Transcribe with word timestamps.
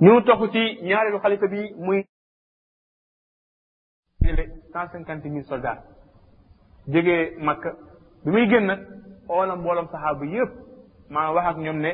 ñu 0.00 0.20
toxu 0.26 0.46
ci 0.54 0.60
ñaareelu 0.88 1.18
xalifa 1.24 1.46
bi 1.48 1.60
muy 1.84 1.98
cent 4.22 4.90
cinquante 4.92 5.26
mille 5.28 5.46
soldats 5.50 5.80
jógee 6.86 7.24
Makka 7.46 7.70
bi 8.24 8.30
muy 8.32 8.46
génn 8.50 8.66
nag 8.70 8.80
oolam 9.28 9.58
mbooloom 9.60 9.88
saxaaba 9.92 10.24
yëpp 10.36 10.52
maa 11.14 11.30
wax 11.34 11.46
ak 11.50 11.58
ñoom 11.64 11.78
ne 11.84 11.90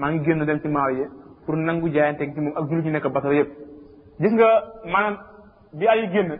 maa 0.00 0.10
ngi 0.12 0.24
génn 0.26 0.44
dem 0.46 0.58
ci 0.62 0.68
Muawiya 0.68 1.08
pour 1.44 1.56
nangu 1.56 1.88
jaayante 1.94 2.24
ci 2.34 2.40
moom 2.40 2.56
ak 2.56 2.64
jullit 2.68 2.84
ci 2.86 2.90
nekk 2.92 3.06
Basra 3.12 3.32
yëpp 3.40 3.50
gis 4.20 4.32
nga 4.36 4.48
maanaam 4.92 5.16
bi 5.78 5.88
ay 5.92 6.00
génn 6.14 6.30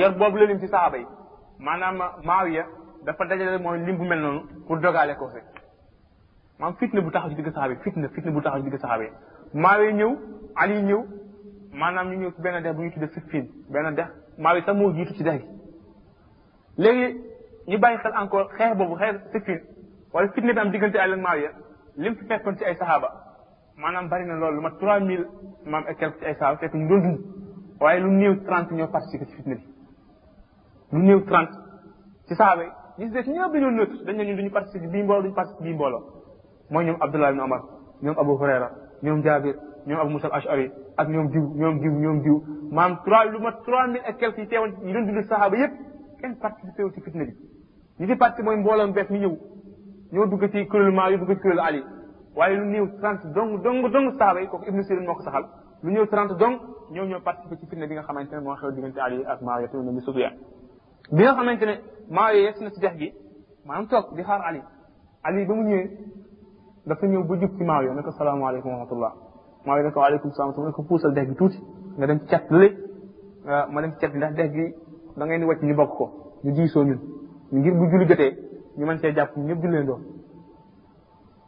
yor 0.00 0.12
boobu 0.18 0.36
la 0.36 0.44
lim 0.46 0.60
ci 0.60 0.68
saxaaba 0.68 0.96
yi 0.98 1.06
maanaam 1.60 1.98
ya 2.52 2.64
dafa 3.06 3.24
dajale 3.24 3.58
moom 3.62 3.74
lim 3.86 3.96
bu 3.96 4.04
mel 4.04 4.20
noonu 4.20 4.40
pour 4.66 4.80
dogaale 4.80 5.16
ko 5.16 5.28
fi 5.30 5.40
maanaam 6.58 6.76
fitna 6.78 7.00
bu 7.00 7.10
taxaw 7.10 7.30
ci 7.30 7.36
digg 7.36 7.46
saxaaba 7.46 7.72
yi 7.72 7.80
fitna 7.84 8.06
fitna 8.10 8.30
bu 8.30 8.42
taxaw 8.42 8.60
ci 8.60 8.64
digg 8.68 8.78
saxaaba 8.80 9.02
yi 9.06 9.12
maawe 9.54 9.92
ñëw 9.92 10.10
ali 10.54 10.82
ñëw 10.82 11.00
maanaam 11.80 12.08
ñu 12.10 12.16
ñëw 12.20 12.30
ci 12.34 12.40
benn 12.42 12.62
dex 12.62 12.74
bu 12.76 12.82
ñu 12.82 12.90
tuddee 12.90 13.08
siffiin 13.12 13.48
benn 13.72 13.94
dex 13.94 14.06
maawe 14.38 14.60
sax 14.62 14.76
moo 14.78 14.92
jiitu 14.92 15.14
ci 15.14 15.22
dex 15.22 15.40
gi 15.44 15.48
léegi 16.82 17.08
ñu 17.68 17.78
bàyyi 17.78 17.98
xel 17.98 18.12
encore 18.16 18.48
xeex 18.58 18.76
boobu 18.76 18.94
xeex 18.96 19.16
siffiin 19.32 19.60
wala 20.12 20.28
fitne 20.32 20.52
bi 20.52 20.58
am 20.60 20.70
diggante 20.70 20.96
ali 20.98 21.12
ak 21.14 21.20
maawiya 21.20 21.50
lim 21.96 22.14
fi 22.16 22.24
fekkoon 22.26 22.56
ci 22.56 22.64
ay 22.64 22.76
saxaaba 22.76 23.08
maanaam 23.76 24.08
bari 24.08 24.26
na 24.26 24.34
loolu 24.36 24.56
lu 24.56 24.60
ma 24.62 24.70
trois 24.72 25.00
mille 25.00 25.26
maam 25.64 25.84
et 25.88 25.94
quelque 25.94 26.22
ay 26.24 26.34
saxaaba 26.34 26.58
fekk 26.58 26.74
ñu 26.74 26.88
doon 26.88 27.00
dund 27.00 27.18
waaye 27.80 28.00
lu 28.00 28.10
néew 28.10 28.42
trente 28.44 28.72
ñoo 28.74 28.88
participé 28.88 29.24
ci 29.26 29.34
fitne 29.36 29.54
bi 29.54 29.64
lu 30.92 30.98
néew 31.00 31.24
trente 31.24 31.54
ci 32.26 32.34
saxaaba 32.34 32.62
yi 32.64 32.70
ñi 32.98 33.06
si 33.06 33.12
des 33.12 33.26
ñëpp 33.32 33.52
dañoo 33.52 33.70
nëtt 33.70 34.04
dañ 34.04 34.16
ne 34.16 34.24
ñun 34.24 34.50
bii 35.60 35.72
mbooloo 35.72 36.04
mooy 36.70 36.84
ñoom 36.84 36.96
Abdullah 37.00 37.30
ibn 37.30 37.40
Omar 37.40 37.62
ñoom 38.02 38.18
Abu 38.18 38.32
Hurayra 38.36 38.87
ñoom 39.02 39.22
jaabir 39.22 39.54
ñoom 39.86 40.00
abu 40.00 40.10
musal 40.10 40.32
ashari 40.32 40.70
ak 40.96 41.08
ñoom 41.08 41.28
diw 41.32 41.42
ñoom 41.60 41.78
diw 41.82 41.92
ñoom 42.02 42.20
diw 42.22 42.36
maam 42.72 42.96
trois 43.04 43.30
lu 43.32 43.38
mat 43.40 43.56
trois 43.64 43.86
mille 43.86 44.02
et 44.08 44.14
quelques 44.14 44.38
yi 44.38 44.48
teewoon 44.48 44.72
yi 44.84 44.92
doon 44.92 45.06
dund 45.06 45.22
saxaaba 45.28 45.56
yépp 45.56 45.72
kenn 46.20 46.36
participé 46.36 46.82
wu 46.84 46.90
ci 46.92 47.00
fitna 47.00 47.24
bi 47.24 47.34
ñi 48.00 48.06
ci 48.06 48.16
parti 48.16 48.42
ñëw 48.42 49.36
ñoo 50.12 50.26
dugg 50.26 50.50
ci 50.50 50.66
kuréel 50.66 50.92
maa 50.92 51.10
yu 51.10 51.18
dugg 51.18 51.32
ci 51.34 51.40
kuréel 51.40 51.60
ali 51.60 51.82
waaye 52.34 52.56
lu 52.56 52.66
néew 52.66 52.86
trente 53.00 53.24
dong 53.34 53.62
dong 53.62 53.86
dong 53.92 54.10
saxaaba 54.12 54.40
yi 54.40 54.48
kooku 54.48 54.64
ibnu 54.68 54.82
sirin 54.82 55.04
moo 55.04 55.14
ko 55.14 55.22
saxal 55.22 55.44
lu 55.82 55.90
néew 55.92 56.06
trente 56.06 56.34
dong 56.38 56.58
ñoom 56.90 57.08
ñoo 57.08 57.20
participé 57.20 57.56
ci 57.56 57.66
fitna 57.66 57.86
bi 57.86 57.94
nga 57.94 58.02
xamante 58.02 58.32
ne 58.34 58.40
moo 58.40 58.56
xew 58.56 58.70
diggante 58.72 58.98
ali 59.00 59.22
ak 59.24 59.40
maawiya 59.42 59.68
tamit 59.68 59.86
nabi 59.86 60.00
sufyaan 60.00 60.34
xamante 61.12 61.64
ne 61.66 61.78
maawiya 62.10 62.42
yegg 62.50 62.60
na 62.62 62.70
dex 62.70 62.96
gi 62.96 63.12
maanaam 63.66 63.86
toog 63.88 64.14
di 64.16 64.22
xaar 64.22 64.40
ali 64.42 64.60
ali 65.22 65.44
ba 65.46 65.54
mu 65.54 65.62
ñëwee 65.62 65.88
dafa 66.88 67.06
ñëw 67.06 67.22
ba 67.24 67.36
jub 67.36 67.52
ci 67.56 67.64
Maawiya 67.64 67.92
ne 67.94 68.02
ko 68.02 68.10
salaamaaleykum 68.12 68.70
wa 68.72 68.76
rahmatullah 68.78 69.12
Maawiya 69.66 69.84
ne 69.88 69.92
ko 69.92 70.00
waaleykum 70.00 70.30
salaam 70.32 70.54
mu 70.56 70.66
ne 70.66 70.72
ko 70.72 70.82
puusal 70.82 71.12
dex 71.12 71.28
gi 71.28 71.34
tuuti 71.34 71.58
nga 71.96 72.06
dem 72.06 72.18
ci 72.20 72.26
cat 72.26 72.44
ah, 73.46 73.66
ma 73.70 73.80
dem 73.82 73.94
ci 73.98 74.06
ndax 74.06 74.32
dex 74.34 74.50
gi 74.52 74.74
da 75.16 75.24
ngay 75.24 75.38
ni 75.38 75.44
wàcc 75.44 75.62
ñu 75.62 75.74
bokk 75.74 75.90
ko 75.96 76.06
ñu 76.44 76.52
diisoo 76.52 76.82
ñun 76.84 76.98
ngir 77.52 77.74
bu 77.74 77.88
julli 77.90 78.06
jotee 78.06 78.32
ñu 78.78 78.86
man 78.86 78.98
see 78.98 79.12
jàpp 79.12 79.36
ñëpp 79.36 79.60
julleen 79.60 79.84
doon 79.86 80.00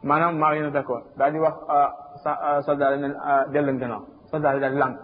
maanaam 0.03 0.37
Maawiya 0.37 0.63
ne 0.65 0.71
d'accord 0.71 1.03
daal 1.17 1.31
di 1.33 1.39
wax 1.39 1.55
ah, 1.67 1.95
sa 2.23 2.31
ah, 2.39 2.61
soldat 2.61 2.97
ne 2.99 3.07
dellu 3.51 3.65
leen 3.65 3.77
gannaaw 3.77 4.01
soldat 4.31 4.59
daal 4.59 4.71
di 4.73 4.77
lànk 4.77 4.97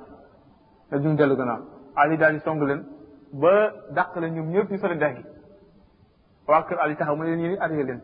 ne 0.92 0.98
duñ 1.00 1.16
dellu 1.18 1.36
gannaaw 1.36 1.62
Ali 1.96 2.18
daal 2.18 2.34
di 2.36 2.40
song 2.42 2.62
leen 2.62 2.86
ba 3.34 3.72
dàq 3.92 4.16
leen 4.20 4.34
ñoom 4.36 4.50
ñëpp 4.52 4.70
ñu 4.72 4.78
sori 4.78 4.98
dex 4.98 5.16
gi 5.18 5.24
waa 6.48 6.62
kër 6.64 6.78
Ali 6.84 6.96
taxaw 6.96 7.16
mu 7.16 7.24
ne 7.24 7.36
leen 7.36 7.86
leen 7.88 8.02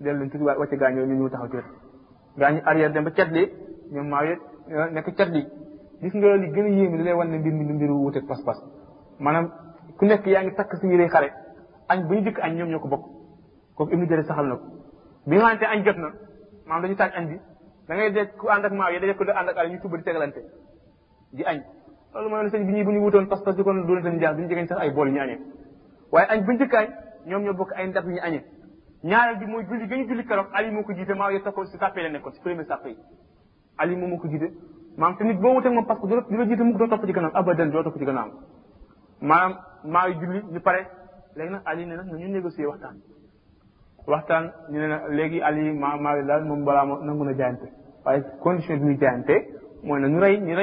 dellu 0.00 0.26
ci 0.32 0.36
wacce 0.40 0.76
gañu 0.76 1.04
ñu 1.04 1.14
ñu 1.14 1.28
taxaw 1.28 1.48
ci 1.52 1.58
gañu 2.36 2.60
arrière 2.64 2.92
dem 2.92 3.04
ba 3.04 3.10
cet 3.14 3.28
li 3.30 3.42
ñoom 3.92 4.08
maaw 4.08 4.24
nek 4.92 5.04
ciat 5.14 5.30
di 5.30 5.44
gis 6.00 6.14
nga 6.14 6.34
li 6.36 6.48
gëna 6.50 6.68
yéemi 6.68 6.96
yéeme 6.96 7.12
wone 7.12 7.30
lay 7.30 7.38
mbir 7.38 7.52
mi 7.52 7.72
mbiru 7.74 7.92
wuuteeg 8.00 8.26
pass 8.26 8.42
pass 8.44 8.58
manam 9.18 9.50
ku 9.98 10.04
nekk 10.06 10.24
yaa 10.26 10.42
ngi 10.42 10.54
takk 10.56 10.74
si 10.80 10.86
yére 10.88 11.06
xare 11.08 11.32
añ 11.88 12.06
bu 12.06 12.14
ñu 12.14 12.22
dikk 12.22 12.38
añ 12.40 12.54
ñoom 12.56 12.68
ñoo 12.70 12.80
ko 12.80 12.88
bokk 12.88 13.04
kooku 13.76 13.92
ibnu 13.92 14.06
jëri 14.06 14.24
saxal 14.24 14.46
na 14.46 14.56
ko 14.56 14.64
bi 15.26 15.36
nga 15.36 15.44
xamante 15.44 15.64
añ 15.66 15.82
jot 15.84 15.96
na 15.96 16.08
maanaam 16.66 16.82
dañu 16.82 16.96
taaj 16.96 17.12
añ 17.14 17.26
bi 17.28 17.40
da 17.88 17.94
ngay 17.94 18.12
dee 18.12 18.26
ku 18.38 18.48
ànd 18.48 18.64
ak 18.64 18.72
maaw 18.72 18.90
ya 18.92 19.00
daje 19.00 19.14
ko 19.16 19.24
ànd 19.28 19.48
ak 19.48 19.56
ala 19.56 19.68
ñu 19.68 19.78
tubba 19.80 19.96
di 19.98 20.02
tegalante 20.02 20.40
di 21.32 21.42
añ 21.44 21.58
loolu 22.14 22.28
mooy 22.30 22.48
sëñ 22.50 22.64
bi 22.66 22.72
ñuy 22.72 22.84
bu 22.84 22.90
ñu 22.90 23.00
wutoon 23.04 23.26
pas-pas 23.28 23.54
di 23.56 23.62
kon 23.62 23.84
doon 23.84 24.02
tam 24.02 24.18
jaar 24.18 24.34
duñu 24.34 24.48
jegeñ 24.48 24.66
sax 24.66 24.78
ay 24.80 24.92
bool 24.94 25.10
ñu 25.10 25.20
añee 25.20 25.38
waaye 26.12 26.28
añ 26.32 26.40
bu 26.44 26.52
ñu 26.52 26.58
dikk 26.58 26.74
añ 26.74 26.88
ñoom 27.26 27.42
ñoo 27.42 27.54
bokk 27.54 27.72
ay 27.76 27.86
ndab 27.88 28.06
ñu 28.06 28.16
añee 28.22 28.44
ñaareel 29.02 29.38
bi 29.38 29.46
mooy 29.46 29.64
julli 29.64 29.86
gañ 29.88 30.06
julli 30.08 30.24
keroog 30.26 30.48
ali 30.52 30.70
moo 30.70 30.82
ko 30.84 30.92
jiite 30.92 31.12
maam 31.16 31.32
yo 31.32 31.40
ko 31.52 31.64
si 31.64 31.78
sàppee 31.78 32.02
la 32.02 32.08
nekkoon 32.10 32.32
si 32.32 32.40
premier 32.42 32.66
sàppe 32.66 32.88
yi 32.88 32.96
ko 34.20 34.28
jiite 34.28 34.50
maam 34.98 35.16
te 35.16 35.24
nit 35.24 35.40
boo 35.40 35.54
wutee 35.54 35.70
moom 35.70 35.86
parce 35.86 36.06
du 36.06 36.16
la 36.36 36.44
jiite 36.46 36.60
mukk 36.62 36.76
doo 36.78 36.86
topp 36.86 37.06
ci 37.06 37.12
gannaaw 37.12 37.30
abadan 37.34 37.68
doo 37.70 37.82
topp 37.82 37.96
ci 37.98 38.04
gannaaw 38.04 38.28
maanaam 39.22 39.56
maa 39.84 40.06
yu 40.08 40.14
julli 40.20 40.42
ñu 40.52 40.60
pare 40.60 40.86
léegi 41.34 41.50
nag 41.50 41.62
ali 41.64 41.86
ne 41.86 41.96
nag 41.96 42.06
nañu 42.12 42.28
négocier 42.28 42.66
waxtaan 42.68 42.96
waxtaan 44.06 44.52
ñu 44.70 44.78
ne 44.78 44.96
léegi 45.16 45.40
ali 45.40 45.72
ma 45.72 45.96
maa 45.96 46.16
yu 46.18 46.26
daal 46.26 46.44
moom 46.44 46.62
balaa 46.64 46.84
ma 46.84 46.98
nangu 47.00 47.24
na 47.24 47.32
jaayante 47.32 47.72
waaye 48.04 48.20
condition 48.42 48.76
bi 48.80 48.84
muy 48.84 48.98
jaayante 48.98 49.34
mooy 49.82 50.00
na 50.02 50.08
ñu 50.08 50.20
rey 50.20 50.36
ñu 50.40 50.54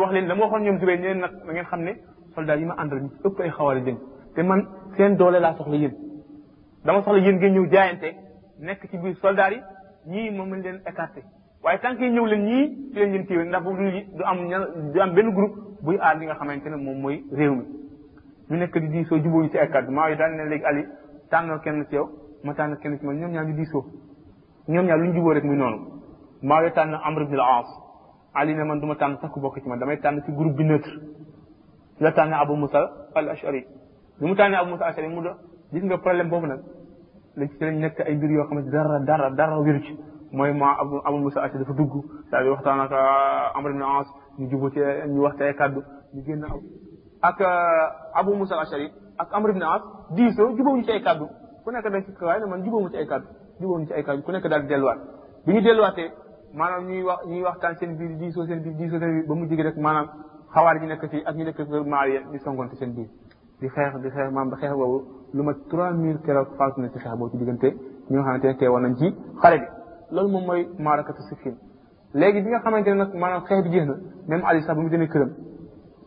wax 0.00 0.12
leen 0.12 0.26
la 0.28 0.34
ma 0.36 0.42
waxoon 0.44 0.62
ñoom 0.62 0.78
Zubayr 0.78 1.16
nag 1.16 1.32
da 1.44 1.52
ngeen 1.52 1.64
xam 1.66 1.80
ne 1.82 1.96
soldat 2.34 2.58
yi 2.60 2.64
ma 2.64 2.74
àndal 2.78 3.00
ñu 3.02 3.10
ëpp 3.24 3.40
ay 3.40 3.50
xawaari 3.50 3.82
jën 3.86 3.98
te 4.34 4.40
man 4.42 4.66
seen 4.96 5.16
doole 5.16 5.40
laa 5.40 5.54
soxla 5.56 5.76
yéen 5.76 6.07
dama 6.86 7.02
soxla 7.02 7.18
yéen 7.22 7.36
ngeen 7.38 7.54
ñëw 7.54 7.66
jaayante 7.72 8.08
nekk 8.60 8.82
ci 8.90 8.96
biir 8.98 9.14
soldaar 9.16 9.52
yi 9.52 9.60
ñii 10.06 10.30
moom 10.30 10.50
lañ 10.50 10.62
leen 10.62 10.80
écarté 10.86 11.22
waaye 11.62 11.78
tant 11.80 11.96
que 11.96 12.08
ñëw 12.10 12.26
leen 12.26 12.44
ñii 12.44 12.90
ci 12.92 12.94
leen 12.98 13.12
leen 13.12 13.26
téye 13.26 13.44
ndax 13.44 13.62
boobu 13.64 13.82
du 14.16 14.22
am 14.24 14.38
du 14.92 15.00
am 15.00 15.12
benn 15.14 15.30
groupe 15.34 15.58
buy 15.82 15.98
aar 16.00 16.18
li 16.18 16.24
nga 16.26 16.34
xamante 16.34 16.68
ne 16.68 16.76
moom 16.76 17.00
mooy 17.00 17.24
réew 17.32 17.54
mi 17.56 17.64
ñu 18.50 18.56
nekk 18.56 18.78
di 18.78 18.88
diisoo 18.88 19.18
jubóo 19.18 19.42
ñu 19.42 19.48
ci 19.48 19.58
ay 19.58 19.68
kàddu 19.70 19.92
yi 19.92 20.16
daan 20.16 20.36
ne 20.36 20.44
léegi 20.48 20.64
Ali 20.64 20.84
tànnal 21.30 21.60
kenn 21.60 21.84
ci 21.88 21.94
yow 21.94 22.08
ma 22.44 22.54
tànnal 22.54 22.78
kenn 22.78 22.96
ci 22.98 23.04
man 23.06 23.16
ñoom 23.18 23.32
ñaar 23.32 23.46
ñu 23.46 23.54
diisoo 23.54 23.84
ñoom 24.68 24.86
ñaar 24.86 24.98
lu 24.98 25.06
ñu 25.08 25.14
jubóo 25.18 25.32
rek 25.32 25.44
muy 25.44 25.56
noonu 25.56 25.78
maa 26.42 26.62
yi 26.64 26.70
tànn 26.72 26.94
Amr 26.94 27.22
ibn 27.22 27.34
la 27.36 27.58
as 27.58 27.68
Ali 28.34 28.54
ne 28.54 28.62
man 28.62 28.78
duma 28.78 28.92
ma 28.94 28.98
tànn 28.98 29.16
sax 29.20 29.30
ku 29.32 29.40
bokk 29.40 29.60
ci 29.62 29.68
ma 29.68 29.76
damay 29.76 29.98
tànn 29.98 30.22
ci 30.24 30.32
groupe 30.32 30.56
bi 30.56 30.64
neutre 30.64 30.92
la 31.98 32.12
tànn 32.12 32.32
Abu 32.32 32.54
Musa 32.54 32.90
al-Ash'ari 33.14 33.66
mu 34.20 34.34
tànnee 34.36 34.56
Abu 34.58 34.70
Musa 34.70 34.84
al 34.84 34.94
gis 35.72 35.84
nga 35.84 35.98
problème 35.98 36.28
boobu 36.30 36.46
nag 36.46 36.62
lañ 37.36 37.48
ci 37.52 37.60
lañ 37.60 37.76
nekk 37.80 38.00
ay 38.00 38.14
mbir 38.16 38.30
yoo 38.30 38.46
xam 38.48 38.58
ne 38.58 38.70
dara 38.70 38.98
dara 39.04 39.30
dara 39.30 39.58
wéru 39.60 39.80
ci 39.82 39.94
mooy 40.32 40.52
ma 40.52 40.76
Abu 41.04 41.18
Musa 41.18 41.40
Ash'ari 41.42 41.60
dafa 41.64 41.72
dugg 41.76 41.94
daal 42.30 42.44
di 42.44 42.50
waxtaan 42.50 42.80
ak 42.80 42.92
euh, 42.92 43.56
Amr 43.58 43.70
ibn 43.70 43.82
As 43.82 44.08
ñu 44.38 44.48
jubbu 44.48 44.70
ci 44.72 44.80
wax 45.20 45.34
ci 45.36 45.54
kàddu 45.56 45.82
ñu 46.14 46.22
génn 46.24 46.44
ak 47.20 47.40
euh, 47.40 47.84
Abu 48.14 48.32
Musa 48.34 48.56
Ash'ari 48.58 48.90
ak 49.18 49.28
Amr 49.32 49.50
ibn 49.50 49.62
As 49.62 49.82
diisoo 50.16 50.56
jubóowuñu 50.56 50.84
ci 50.84 50.90
ay 50.90 51.02
kàddu 51.02 51.26
ku 51.64 51.70
nekk 51.70 51.84
dañ 51.88 52.02
ci 52.04 52.24
waaye 52.24 52.40
ne 52.40 52.46
man 52.46 52.64
jubóowuñu 52.64 52.90
ci 52.90 52.96
ay 52.96 53.06
kàddu 53.06 53.26
jubóowuñu 53.60 53.86
ci 53.86 53.92
ay 53.92 54.02
kàddu 54.04 54.22
nekk 54.32 54.48
daal 54.48 54.62
di 54.62 54.68
delluwaat 54.68 54.98
bi 55.46 55.52
ñu 55.52 55.60
delluwaatee 55.60 56.10
maanaam 56.54 56.84
ñuy 56.88 57.02
wax 57.02 57.26
ñuy 57.26 57.42
waxtaan 57.42 57.76
seen 57.76 57.96
biir 57.96 58.16
diisoo 58.16 58.46
seen 58.46 58.62
biir 58.62 58.74
diisoo 58.76 58.98
seen 58.98 59.26
ba 59.28 59.34
mu 59.34 59.46
jige 59.46 59.62
rek 59.62 59.76
maanaam 59.76 60.08
xawaar 60.54 60.80
yi 60.80 60.86
nekk 60.88 61.10
fii 61.10 61.22
ak 61.26 61.36
ñu 61.36 61.44
nekk 61.44 61.60
Maawiya 61.86 62.20
di 62.32 62.38
songonte 62.38 62.76
seen 62.76 62.94
biir 62.94 63.08
di 63.60 63.68
xeex 63.76 63.92
di 64.02 64.10
xeex 64.14 64.30
maam 64.32 64.50
ba 64.50 64.56
xeex 64.60 64.70
boobu 64.72 64.98
lu 65.32 65.42
ma 65.42 65.52
3000 65.70 66.18
keroog 66.26 66.48
faatu 66.58 66.80
na 66.82 66.88
ci 66.88 66.98
xeex 66.98 67.12
boobu 67.18 67.30
ci 67.32 67.38
diggante 67.38 67.68
ñi 68.10 68.14
nga 68.18 68.22
xamante 68.24 68.46
ne 68.46 68.56
teewoon 68.58 68.82
nañ 68.82 68.94
ci 68.98 69.06
xare 69.40 69.56
bi 69.58 69.66
loolu 70.10 70.28
moom 70.32 70.44
mooy 70.46 70.62
maarakatu 70.78 71.20
si 71.28 71.50
léegi 72.14 72.40
bi 72.42 72.48
nga 72.50 72.60
xamante 72.60 72.88
ne 72.90 72.94
nag 73.02 73.14
maanaam 73.14 73.42
xeex 73.46 73.62
bi 73.64 73.70
jeex 73.70 73.86
na 73.88 73.94
même 74.28 74.44
Ali 74.48 74.60
sax 74.62 74.74
bu 74.76 74.82
mu 74.82 74.88
demee 74.90 75.08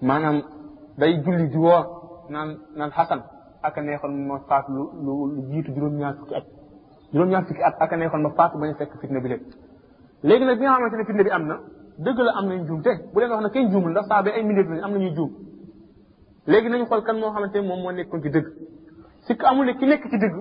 maanaam 0.02 0.36
day 0.98 1.14
julli 1.24 1.50
di 1.50 1.58
woor 1.58 1.84
naan 2.30 2.50
naan 2.78 2.92
Xasan 2.92 3.22
ak 3.64 3.78
a 3.78 3.82
neexoon 3.82 4.14
ma 4.28 4.36
faatu 4.50 4.72
lu 4.76 4.84
lu 5.06 5.12
lu 5.36 5.42
jiitu 5.50 5.72
juróom-ñaar 5.74 6.14
fukki 6.20 6.34
at 6.36 6.46
juróom-ñaar 7.12 7.44
fukki 7.48 7.62
at 7.62 7.76
ak 7.80 7.94
a 7.94 7.96
neexoon 7.98 8.22
ma 8.22 8.30
faatu 8.38 8.58
bañ 8.60 8.70
a 8.72 8.76
fekk 8.80 8.94
fitna 9.02 9.20
bi 9.20 9.28
lépp 9.30 9.44
léegi 10.24 10.46
nag 10.46 10.58
bi 10.60 10.64
nga 10.64 10.74
xamante 10.76 10.96
ne 10.96 11.04
fitna 11.06 11.24
bi 11.24 11.30
am 11.30 11.46
na 11.48 11.56
dëgg 12.04 12.18
la 12.28 12.32
am 12.38 12.46
nañ 12.50 12.66
juum 12.68 12.82
te 12.82 12.92
bu 13.14 13.20
leen 13.20 13.30
wax 13.32 13.42
ne 13.44 13.50
kenn 13.50 13.72
juumul 13.72 13.92
ndax 13.92 14.06
saa 14.08 14.22
ba 14.24 14.30
ay 14.32 14.44
mindeef 14.48 14.68
lañ 14.70 14.82
am 14.86 14.92
nañuy 14.94 15.12
juum 15.18 15.32
léegi 16.48 16.70
nañu 16.70 16.86
xool 16.86 17.02
kan 17.06 17.20
moo 17.20 17.32
xamante 17.34 17.56
ne 17.62 17.68
moom 17.68 17.82
moo 17.84 17.92
nekkoon 17.92 18.22
ci 18.24 18.30
dëgg 18.30 18.46
sikk 19.28 19.44
amul 19.44 19.66
ne 19.66 19.74
ki 19.78 19.86
nekk 19.86 20.04
ci 20.12 20.18
dëgg 20.24 20.36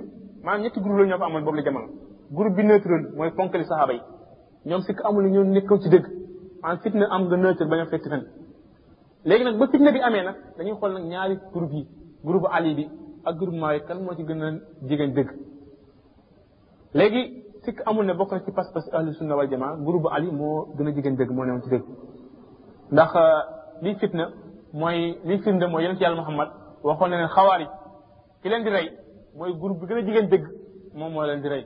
maanaam 0.45 0.63
ñetti 0.63 0.81
groupe 0.81 1.01
la 1.01 1.07
ñoo 1.07 1.19
fa 1.19 1.27
amoon 1.27 1.45
boobu 1.45 1.57
la 1.59 1.63
jamono 1.65 1.89
groupe 2.31 2.55
bi 2.57 2.63
neutre 2.65 2.97
mooy 3.17 3.31
ponkali 3.37 3.65
saxaaba 3.65 3.93
yi 3.93 4.01
ñoom 4.65 4.81
sikk 4.87 4.99
amul 5.05 5.23
ne 5.25 5.31
ñoo 5.31 5.45
nekkoon 5.45 5.81
ci 5.83 5.89
dëgg 5.91 6.05
maanaam 6.63 6.81
fitna 6.83 7.07
am 7.15 7.23
nga 7.27 7.37
neutre 7.37 7.65
bañ 7.67 7.81
a 7.81 7.87
fekk 7.87 8.05
léegi 9.27 9.45
nag 9.45 9.59
ba 9.59 9.67
fitna 9.69 9.91
bi 9.93 10.01
amee 10.01 10.23
nag 10.25 10.37
dañuy 10.57 10.75
xool 10.79 10.93
nag 10.95 11.05
ñaari 11.05 11.39
groupe 11.53 11.75
yi 11.75 11.87
groupe 12.25 12.49
Ali 12.51 12.75
bi 12.75 12.89
ak 13.25 13.37
groupe 13.39 13.85
kan 13.87 13.99
moo 14.05 14.15
ci 14.17 14.25
gën 14.25 14.43
a 14.43 14.51
jigéen 14.89 15.13
dëgg 15.17 15.29
léegi 16.95 17.23
sikk 17.65 17.83
amul 17.85 18.07
ne 18.07 18.15
bokk 18.15 18.33
na 18.33 18.41
ci 18.41 18.53
pas-pas 18.53 18.87
ahlu 18.93 19.13
sunna 19.13 19.35
wal 19.37 19.49
jamaa 19.51 19.77
Ali 20.13 20.31
moo 20.33 20.73
gën 20.77 20.95
jigéen 20.95 21.17
dëgg 21.17 21.31
moo 21.31 21.45
newoon 21.45 21.63
ci 21.63 21.69
dëgg 21.69 21.85
ndax 22.91 23.11
euh, 23.15 23.45
li 23.83 23.95
fitna 23.97 24.27
mooy 24.73 25.19
li 25.25 25.39
firnde 25.43 25.67
mooy 25.67 25.83
yonent 25.85 26.01
yàlla 26.01 26.21
muhammad 26.21 26.49
waxoon 26.85 27.11
na 27.11 27.17
ne 27.23 27.27
xawaari 27.27 27.67
ki 28.43 28.49
leen 28.51 28.63
di 28.65 28.71
rey 28.71 28.89
mooy 29.37 29.53
groupe 29.59 29.81
bi 29.81 29.87
gën 29.87 29.99
a 29.99 30.03
jigéen 30.07 30.29
dëgg 30.31 30.45
moom 30.95 31.13
moo 31.13 31.25
leen 31.27 31.41
di 31.43 31.49
rey 31.49 31.65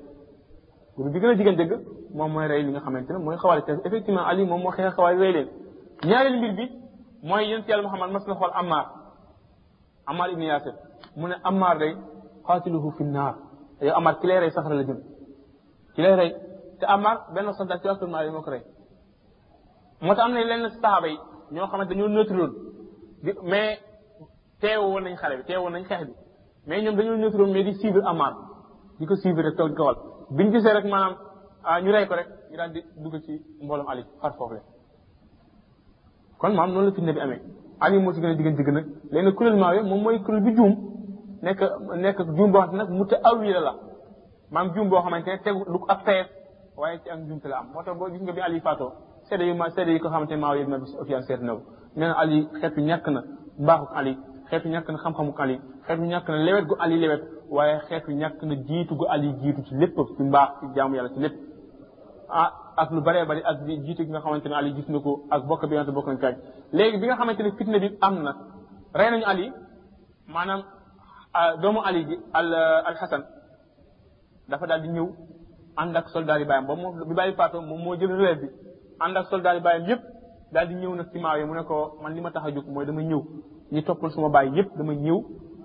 groupe 0.97 1.13
bi 1.13 1.21
gën 1.21 1.29
a 1.31 1.35
jigéen 1.35 1.57
dëgg 1.57 1.73
moom 2.15 2.33
mooy 2.33 2.47
rey 2.47 2.63
li 2.63 2.71
nga 2.71 2.81
xamante 2.81 3.11
ne 3.13 3.19
mooy 3.19 3.37
xawaari 3.37 3.63
te 3.65 3.71
effectivement 3.85 4.25
ali 4.27 4.47
moom 4.47 4.61
moo 4.63 4.71
xeex 4.71 4.93
xawaari 4.95 5.19
rey 5.19 5.33
leen 5.33 5.49
ñaareel 6.05 6.37
mbir 6.39 6.53
bi 6.55 6.71
mooy 7.23 7.45
yonent 7.51 7.69
yàlla 7.69 7.83
muhammad 7.83 8.11
mas 8.13 8.27
na 8.27 8.35
xool 8.35 8.51
ammar 8.55 8.85
ammar 10.07 10.31
ibni 10.31 10.47
yasir 10.47 10.75
mu 11.17 11.29
ne 11.29 11.35
ammar 11.45 11.79
day 11.79 11.97
xaatiluhu 12.47 12.91
fi 12.97 13.05
naar 13.05 13.35
yow 13.81 13.95
ammar 13.99 14.19
ki 14.21 14.27
lay 14.27 14.39
rey 14.41 14.51
saxara 14.51 14.75
la 14.75 14.83
jëm 14.83 14.99
ki 15.95 16.03
lay 16.03 16.15
rey 16.17 16.31
te 16.81 16.87
ammar 16.87 17.17
benn 17.35 17.53
soldat 17.53 17.81
ci 17.83 17.89
asturment 17.89 18.25
yi 18.25 18.31
moo 18.31 18.41
ko 18.43 18.51
rey 18.51 18.63
moo 20.01 20.15
tax 20.15 20.25
am 20.25 20.33
na 20.33 20.41
lenn 20.51 20.71
sahaaba 20.71 21.07
yi 21.09 21.19
ñoo 21.53 21.67
xamante 21.69 21.91
dañoo 21.95 22.09
neutre 22.09 22.37
loolu 22.39 22.64
mais 23.49 23.79
teewu 24.61 24.91
woon 24.93 25.05
nañ 25.05 25.17
xale 25.17 25.37
bi 25.37 25.43
teewu 25.49 25.63
woon 25.65 25.73
nañ 25.73 25.85
xeex 25.89 26.01
bi 26.09 26.13
mais 26.67 26.83
ñoom 26.85 26.97
dañoo 26.97 27.17
neutre 27.17 27.47
mais 27.55 27.65
di 27.67 27.73
suivre 27.81 28.03
Ammar 28.11 28.33
di 28.99 29.07
ko 29.07 29.15
suivre 29.23 29.43
rek 29.43 29.57
toog 29.59 29.77
kawal 29.77 29.97
biñ 30.37 30.49
gisee 30.53 30.75
rek 30.75 30.85
maanaam 30.85 31.15
ah 31.63 31.79
ñu 31.83 31.91
rey 31.93 32.07
ko 32.09 32.15
rek 32.17 32.29
ñu 32.51 32.57
daal 32.57 32.73
di 32.75 32.81
dugg 33.03 33.17
ci 33.25 33.33
mbooloom 33.63 33.89
Ali 33.93 34.03
far 34.21 34.33
foofu 34.39 34.55
la 34.57 34.63
kon 36.39 36.53
maam 36.59 36.71
noonu 36.73 36.87
la 36.89 36.93
fitna 36.95 37.13
bi 37.17 37.21
amee 37.25 37.41
Ali 37.81 37.99
moo 38.03 38.13
ci 38.13 38.21
gën 38.21 39.87
moom 39.89 40.03
mooy 40.03 40.19
kuréel 40.25 40.43
bi 40.45 40.51
juum 40.57 40.75
nekk 41.43 41.61
nekk 42.05 42.19
juum 42.37 42.51
boo 42.53 42.61
xamante 42.61 42.77
nag 42.79 42.89
mu 42.99 43.05
ta 43.11 43.17
aw 43.29 43.37
la 43.43 43.61
la 43.67 43.73
maam 44.51 44.67
juum 44.75 44.89
boo 44.91 45.01
xamante 45.05 45.29
ne 45.31 45.39
tegu 45.45 45.61
lu 45.73 45.79
ko 45.79 45.87
waaye 46.81 46.97
ci 47.03 47.09
ak 47.11 47.19
juumte 47.29 47.47
la 47.53 47.57
am 47.61 47.67
moo 47.73 47.83
boo 47.99 48.09
gis 48.13 48.21
nga 48.23 48.33
bi 48.37 48.41
Ali 48.47 48.61
yi 49.95 49.99
ko 50.03 50.09
xamante 50.09 50.35
ne 50.35 50.41
maawe 50.43 50.59
yi 50.59 50.67
ma 50.67 50.79
bis 50.79 50.93
officiel 51.01 51.23
seet 51.27 51.41
na 51.43 51.53
nee 51.97 52.09
na 52.09 52.13
ali 52.17 52.47
xeetu 52.61 52.81
ñàkk 52.81 53.09
na 53.11 53.21
baaxuk 53.67 53.93
ali 53.95 54.17
xeetu 54.51 54.69
ñàkk 54.69 54.89
na 54.91 54.99
xam-xamuk 55.03 55.39
ali 55.43 55.59
xeetu 55.87 56.03
ñàkk 56.03 56.29
na 56.29 56.37
lewet 56.47 56.65
gu 56.69 56.75
ali 56.85 56.97
lewet 57.03 57.23
waaye 57.51 57.79
xeetu 57.89 58.11
ñàkk 58.21 58.41
na 58.49 58.55
jiitu 58.69 58.95
gu 58.95 59.05
ali 59.15 59.29
jiitu 59.43 59.63
ci 59.67 59.75
lépp 59.81 59.97
ci 60.17 60.23
mbaax 60.23 60.49
ci 60.61 60.67
jaamu 60.75 60.95
yàlla 60.97 61.11
ci 61.15 61.21
lépp 61.21 61.35
ah, 62.29 62.51
ak 62.77 62.91
lu 62.91 63.01
baree 63.01 63.25
bari 63.29 63.43
ak 63.51 63.57
jiitu 63.85 64.03
gi 64.07 64.11
nga 64.11 64.21
xamante 64.21 64.49
ne 64.49 64.55
ali 64.61 64.75
gis 64.75 64.89
na 64.89 64.99
ko 64.99 65.21
ak 65.31 65.47
bokk 65.49 65.63
bi 65.69 65.75
bokk 65.97 66.07
nañ 66.09 66.19
kaaj 66.23 66.35
bi 67.01 67.07
nga 67.07 67.17
xamante 67.17 67.41
ne 67.43 67.51
fitna 67.59 67.79
bi 67.79 67.89
am 68.01 68.15
na 68.25 68.33
rey 68.99 69.11
nañu 69.13 69.25
ali 69.33 69.53
maanaam 70.35 70.61
ah, 71.35 71.53
doomu 71.61 71.81
ali 71.89 72.01
bi 72.09 72.19
al 72.33 72.49
alxasan 72.89 73.23
dafa 74.49 74.67
daal 74.67 74.81
di 74.83 74.89
ñëw 74.97 75.07
ànd 75.77 75.95
ak 75.97 76.09
soldat 76.09 76.39
yi 76.41 76.45
bàyyam 76.45 76.67
ba 76.67 76.75
moom 76.75 77.05
bi 77.09 77.15
bàyyi 77.15 77.35
moom 77.69 77.81
moo 77.85 77.97
jël 77.99 78.11
relève 78.21 78.41
bi 78.43 78.49
ànd 79.01 79.17
ak 79.17 79.27
soldat 79.31 79.55
yi 79.59 79.89
yépp 79.91 80.14
dal 80.55 80.69
di 80.71 80.75
ñew 80.79 80.95
nak 80.95 81.11
ci 81.11 81.19
maawe 81.19 81.43
mu 81.45 81.55
ne 81.59 81.65
ko 81.67 81.99
man 82.01 82.15
lima 82.15 82.31
taxaju 82.31 82.63
tax 82.63 82.77
a 82.79 82.85
dama 82.87 83.03
ñew 83.03 83.21
ñi 83.75 83.83
toppal 83.83 84.11
suma 84.11 84.29
bàyyi 84.31 84.55
yépp 84.57 84.71
dama 84.79 84.95
ñew 84.95 85.19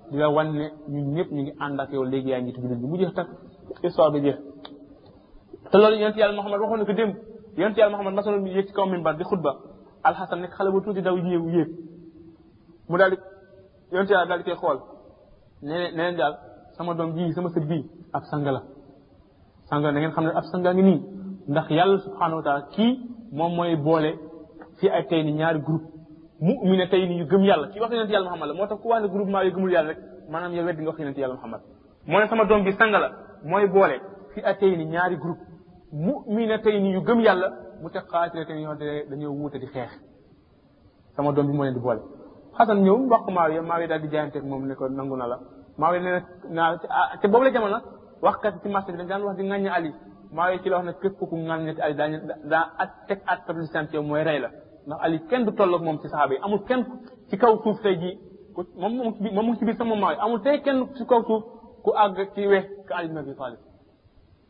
di 0.09 0.17
la 0.17 0.29
wan 0.31 0.49
ñun 0.89 1.13
ñëpp 1.13 1.31
ñu 1.31 1.41
ngi 1.41 1.53
ànd 1.61 1.79
ak 1.79 1.91
yow 1.93 2.03
léegi 2.05 2.29
yaa 2.29 2.41
ngi 2.41 2.53
tudd 2.53 2.65
bi 2.75 2.87
mu 2.87 2.97
jeex 2.97 3.13
tak 3.13 3.27
histoire 3.83 4.11
bi 4.11 4.21
jeex 4.21 4.37
te 5.69 5.77
loolu 5.77 5.95
yonent 5.95 6.17
yàlla 6.17 6.35
Muhammad 6.35 6.59
waxoon 6.61 6.77
na 6.79 6.85
ko 6.85 6.93
dem 6.93 7.13
yonent 7.57 7.77
yàlla 7.77 7.91
Muhammad 7.91 8.13
masal 8.15 8.41
mi 8.41 8.49
yéeg 8.49 8.65
ci 8.67 8.73
kaw 8.73 8.85
minbar 8.89 9.15
di 9.15 9.23
xutba 9.23 9.51
al 10.03 10.13
hasan 10.15 10.41
nek 10.41 10.49
xale 10.57 10.71
bu 10.71 10.81
tuuti 10.81 11.01
daw 11.03 11.15
ñew 11.17 11.47
yéeg 11.49 11.69
mu 12.89 12.97
dal 12.97 13.11
di 13.11 13.17
yonent 13.91 14.09
yàlla 14.09 14.25
dal 14.25 14.39
di 14.43 14.43
koy 14.49 14.55
xool 14.55 14.79
ne 15.61 15.91
neen 15.95 16.15
daal 16.15 16.33
sama 16.77 16.93
doom 16.95 17.13
ji 17.13 17.31
sama 17.33 17.49
sët 17.49 17.65
bii 17.67 17.85
ab 18.11 18.23
sangala 18.25 18.63
sangala 19.69 19.91
sanga 19.91 19.91
ngeen 19.91 20.11
xam 20.11 20.23
ne 20.25 20.29
ab 20.31 20.43
sanga 20.51 20.73
ngi 20.73 20.81
nii 20.83 20.99
ndax 21.47 21.69
yàlla 21.69 21.97
subhanahu 21.99 22.35
wa 22.37 22.43
taala 22.43 22.61
kii 22.73 22.99
moom 23.31 23.53
mooy 23.55 23.75
boole 23.75 24.28
fii 24.79 24.89
ay 24.89 25.01
tey 25.09 25.23
ni 25.23 25.33
ñaari 25.33 25.59
groupe 25.59 25.85
na 26.77 26.85
tey 26.87 27.05
ni 27.07 27.17
yu 27.19 27.25
gëm 27.25 27.43
yàlla 27.43 27.67
ki 27.67 27.79
wax 27.79 27.91
yonent 27.91 28.11
yàlla 28.11 28.29
Muhammad 28.29 28.47
la 28.49 28.53
moo 28.55 28.67
tax 28.67 28.79
ku 28.81 28.87
wax 28.89 29.01
ne 29.01 29.07
groupement 29.09 29.43
yu 29.43 29.51
gëmul 29.51 29.71
yàlla 29.71 29.89
rek 29.91 29.99
maanaam 30.31 30.53
yow 30.55 30.65
weddi 30.65 30.81
nga 30.81 30.89
wax 30.89 31.63
moo 32.05 32.19
ne 32.19 32.27
sama 32.27 32.45
doom 32.45 32.63
bi 32.63 32.71
la 32.79 33.11
mooy 33.43 33.67
boole 33.67 33.99
fii 34.33 34.41
ay 34.43 34.85
ñaari 34.85 35.15
groupe 35.17 35.41
mu'mina 35.91 36.57
tey 36.59 36.79
ni 36.79 36.91
yu 36.93 37.01
gëm 37.01 37.19
yàlla 37.19 37.47
mu 37.81 37.89
teg 37.89 38.03
xaatira 38.09 38.45
tey 38.45 38.61
ñoo 38.61 38.75
dañoo 39.09 39.33
wuute 39.33 39.59
di 39.59 39.67
xeex 39.67 39.91
sama 41.15 41.31
doom 41.33 41.47
bi 41.47 41.53
moo 41.53 41.63
leen 41.63 41.73
di 41.73 41.79
boole 41.81 42.01
xasan 42.57 42.81
ñëw 42.83 43.07
wax 43.09 43.21
ko 43.25 43.31
maawiya 43.31 43.61
maawiya 43.61 43.87
daal 43.87 44.01
di 44.01 44.07
jaayanteeg 44.09 44.43
moom 44.45 44.65
ne 44.65 44.75
ko 44.75 44.87
nangu 44.87 45.15
na 45.17 45.27
la 45.27 45.37
maawiya 45.77 46.01
nee 46.01 46.23
na 46.55 46.77
ah, 46.89 47.17
te 47.17 47.27
boobu 47.27 47.43
la 47.43 47.51
jamono 47.51 47.79
waxkat 48.21 48.61
ci 48.63 48.69
marché 48.69 48.91
bi 48.93 48.97
dañ 48.99 49.07
daan 49.07 49.23
wax 49.23 49.35
di 49.37 49.43
ŋàññ 49.43 49.67
Ali 49.75 49.93
maawiya 50.31 50.61
ci 50.63 50.69
la 50.69 50.77
wax 50.77 50.85
ne 50.85 50.93
képp 51.01 51.17
ku 51.19 51.35
ŋàññ 51.35 51.79
Ali 51.81 51.95
daa 51.95 52.07
daa 52.45 52.65
at 52.77 52.91
te 53.07 53.13
at 53.27 53.39
tablisant 53.45 53.91
yow 53.91 54.03
mooy 54.03 54.23
rey 54.23 54.39
la 54.39 54.49
ndax 54.87 54.99
ali 55.05 55.19
kenn 55.29 55.45
du 55.45 55.51
tollook 55.51 55.81
moom 55.81 55.97
ci 55.97 56.07
saxaaba 56.09 56.33
yi 56.33 56.39
amul 56.43 56.63
kenn 56.67 56.85
ci 57.29 57.37
kaw 57.37 57.57
suuf 57.63 57.81
tey 57.81 57.95
ji 57.97 58.19
ku 58.55 58.65
moom 58.79 58.93
moom 58.95 59.15
mu 59.21 59.41
ngi 59.51 59.57
ci 59.59 59.65
biir 59.65 59.77
sama 59.77 59.95
maay 59.95 60.15
amul 60.19 60.41
te 60.41 60.61
kenn 60.61 60.87
ci 60.95 61.05
kaw 61.05 61.23
suuf 61.23 61.43
ku 61.83 61.91
àgg 61.91 62.17
ci 62.33 62.47
weex 62.47 62.65
ka 62.87 62.95
ali 62.97 63.07
bin 63.09 63.17
abi 63.17 63.31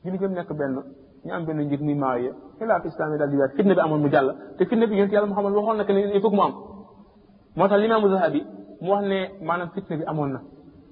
nekk 0.05 0.53
benn 0.57 0.81
ñu 1.25 1.33
am 1.33 1.45
benn 1.45 1.61
njiit 1.61 1.81
muy 1.81 1.93
maawiya 1.95 2.31
xilaaf 2.59 2.85
islam 2.85 3.11
yi 3.11 3.17
daal 3.17 3.29
di 3.29 3.37
weer 3.37 3.53
bi 3.75 3.79
amoon 3.81 3.99
mu 4.01 4.09
jàll 4.09 4.35
te 4.57 4.65
fitna 4.65 4.85
bi 4.87 4.95
yonent 4.95 5.11
yàlla 5.13 5.27
Muhammad 5.27 5.53
waxoon 5.53 5.77
na 5.77 5.83
que 5.83 5.91
ne 5.93 5.99
il 6.15 6.21
faut 6.21 6.29
que 6.29 6.35
mu 6.35 6.41
am 6.41 6.53
moo 7.55 7.67
tax 7.67 7.79
limaamu 7.81 8.07
zahabi 8.09 8.45
mu 8.81 8.91
wax 8.91 9.03
ne 9.05 9.29
maanaam 9.41 9.69
fitna 9.73 9.97
bi 9.97 10.03
amoon 10.05 10.29
na 10.31 10.41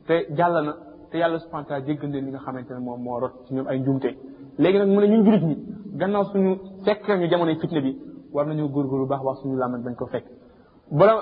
te 0.08 0.28
jàll 0.34 0.66
na 0.66 0.74
te 1.10 1.18
yàlla 1.18 1.40
subhanahu 1.40 1.64
wa 1.70 1.70
taala 1.70 1.86
jéggal 1.86 2.10
leen 2.12 2.26
li 2.26 2.32
nga 2.32 2.40
xamante 2.40 2.72
ne 2.74 2.80
moom 2.80 3.02
moo 3.02 3.20
ñoom 3.50 3.68
ay 3.68 3.80
njuumte 3.80 4.10
léegi 4.58 4.78
nag 4.80 4.90
mu 4.90 5.00
a 5.00 5.08
ñun 5.08 5.24
jurit 5.26 5.44
ñi 5.44 5.56
gannaaw 6.00 6.26
suñu 6.26 6.56
fekk 6.84 7.08
ñu 7.20 7.28
jamonoy 7.30 7.56
fitna 7.56 7.80
bi 7.82 7.96
war 8.34 8.46
nañu 8.48 8.68
góorgóorlu 8.68 9.08
baax 9.08 9.22
wax 9.24 9.38
suñu 9.42 9.58
làmmañ 9.58 9.84
bañ 9.84 9.96
ko 9.96 10.06
fekk 10.08 10.26
borom 10.92 11.20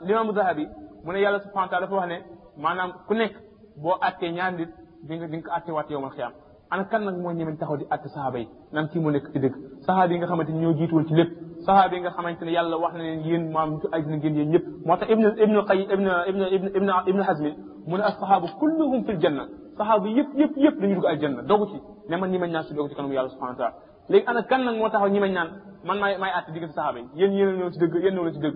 limaamu 0.00 0.32
zahabi 0.32 0.66
mu 1.04 1.12
ne 1.12 1.20
yàlla 1.20 1.40
subhanahu 1.40 1.70
taala 1.70 1.86
dafa 1.86 1.96
wax 1.96 2.08
ne 2.08 2.18
maanaam 2.56 2.92
ku 3.06 3.14
nekk 3.14 3.34
boo 3.76 3.96
attee 4.00 4.32
ñaar 4.32 4.52
nit 4.54 4.68
di 5.02 5.16
nga 5.16 5.26
di 5.28 5.36
nga 5.38 5.48
ko 5.50 5.54
attee 5.56 5.72
waat 5.74 5.90
yowmal 5.90 6.10
xiyaam 6.10 6.32
ana 6.70 6.84
kan 6.84 7.00
nag 7.04 7.16
moo 7.16 7.32
ñemen 7.32 7.56
taxaw 7.58 7.76
di 7.76 7.84
atte 7.90 8.08
sahaaba 8.08 8.38
yi 8.38 8.48
nan 8.72 8.88
kii 8.88 9.00
moo 9.00 9.10
nekk 9.10 9.30
ci 9.32 9.38
dëgg 9.38 9.54
sahaaba 9.80 10.12
yi 10.14 10.18
nga 10.18 10.26
xamante 10.26 10.50
ni 10.52 10.58
ñoo 10.60 10.72
jiituwoon 10.76 11.06
ci 11.06 11.14
lépp 11.14 11.30
sahaaba 11.66 11.94
yi 11.94 12.00
nga 12.00 12.10
xamante 12.10 12.42
ne 12.44 12.50
yàlla 12.52 12.76
wax 12.76 12.92
na 12.94 13.02
leen 13.02 13.20
yéen 13.26 13.50
maam 13.52 13.78
ci 13.80 13.86
àddina 13.92 14.16
ngeen 14.16 14.34
yéen 14.36 14.48
ñëpp 14.52 14.64
moo 14.86 14.96
tax 14.96 15.08
ibnu 15.12 15.28
ibnu 15.44 15.64
qay 15.64 15.80
ibnu 15.92 16.10
ibnu 16.28 16.44
ibnu 16.50 16.92
ibnu 17.06 17.22
hasmin 17.22 17.54
mu 17.86 17.96
ne 17.96 18.02
ashaaba 18.02 18.48
kulluhum 18.58 19.04
fil 19.04 19.20
janna 19.20 19.44
sahaaba 19.76 20.08
yëpp 20.08 20.28
yëpp 20.36 20.56
yëpp 20.56 20.80
dañu 20.80 20.94
dugg 20.94 21.06
aljanna 21.06 21.42
dogu 21.42 21.66
ci 21.66 21.78
ne 22.08 22.16
man 22.16 22.30
ñi 22.30 22.38
mañ 22.38 22.50
naan 22.52 22.64
si 22.64 22.74
dogu 22.74 22.88
ci 22.88 22.94
kanam 22.94 23.12
yàlla 23.12 23.28
subhanahu 23.30 23.58
wa 23.58 23.64
taala 23.64 23.74
léegi 24.08 24.26
ana 24.26 24.42
kan 24.42 24.58
nag 24.64 24.76
moo 24.76 24.88
taxaw 24.90 25.08
ñi 25.08 25.20
mañ 25.20 25.32
naan 25.32 25.48
man 25.88 25.96
may 26.00 26.16
may 26.22 26.30
àtte 26.38 26.52
diggante 26.52 26.74
saxaaba 26.76 26.98
yi 27.00 27.06
yéen 27.20 27.32
yéen 27.38 27.56
ñëw 27.58 27.70
ci 27.72 27.78
dëgg 27.78 27.94
yéen 28.02 28.14
ñëw 28.14 28.24
la 28.24 28.30
dëgg 28.30 28.54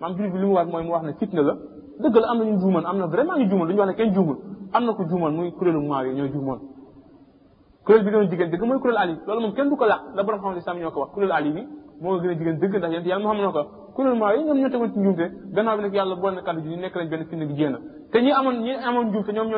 maam 0.00 0.12
jullit 0.16 0.32
bi 0.34 0.38
li 0.40 0.44
mu 0.46 0.52
war 0.54 0.66
mooy 0.66 0.82
mu 0.84 0.90
wax 0.94 1.02
ne 1.06 1.12
fitna 1.20 1.42
la 1.42 1.54
dëgg 2.02 2.16
la 2.20 2.26
am 2.30 2.38
na 2.38 2.44
ñu 2.44 2.56
juumoon 2.58 2.84
am 2.86 2.96
na 2.98 3.06
vraiment 3.06 3.36
ñu 3.38 3.44
juumoon 3.48 3.68
na 3.70 3.94
ko 4.94 5.04
juumoon 5.08 5.32
muy 5.36 5.50
kuréelu 5.52 5.80
maaw 5.86 6.04
yi 6.04 6.14
ñoo 6.18 6.28
juumoon 6.34 6.60
kuréel 7.84 8.04
bi 8.04 8.10
gën 8.10 8.18
a 8.18 8.26
jigéen 8.28 8.50
dëgg 8.50 8.62
mooy 8.64 8.78
kuréel 8.80 8.98
ali 8.98 9.14
loolu 9.26 9.40
moom 9.40 9.54
kenn 9.54 9.68
du 9.68 9.76
ko 9.76 9.86
làq 9.86 10.00
la 10.14 10.22
borom 10.24 10.40
xam-xam 10.40 10.58
islam 10.58 10.78
ñoo 10.80 10.90
ko 10.90 11.00
wax 11.00 11.10
kuréel 11.14 11.32
ali 11.32 11.50
bi 11.52 11.62
moo 12.02 12.18
gën 12.18 12.34
ñoom 12.34 12.56
ñoo 14.58 14.68
tegoon 14.70 14.92
ci 14.92 14.98
njuumte 14.98 15.30
gannaaw 15.54 15.76
bi 15.76 15.82
nag 15.82 15.94
yàlla 15.94 16.14
boole 16.16 16.34
na 16.34 16.42
kàddu 16.42 16.60
ji 16.62 16.68
ñu 16.70 16.76
nekk 16.80 16.96
lañ 19.36 19.50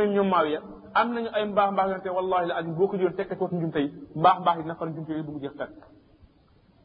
te 0.93 1.01
ay 1.35 1.45
mbaax 1.49 1.71
mbaax 1.73 1.89
yonte 1.93 2.09
wallahi 2.09 2.47
la 2.49 2.55
alim 2.57 2.73
boo 2.75 2.89
ko 2.89 2.97
jël 2.97 3.15
tekk 3.15 3.35
ci 3.37 3.45
njuumte 3.55 3.79
yi 3.85 3.91
mbaax 4.15 4.39
mbaax 4.41 4.57
yi 4.61 4.65
nafar 4.67 4.89
njuumte 4.89 5.13
yi 5.13 5.23
bëgg 5.23 5.41
jeex 5.43 5.55
kat 5.57 5.69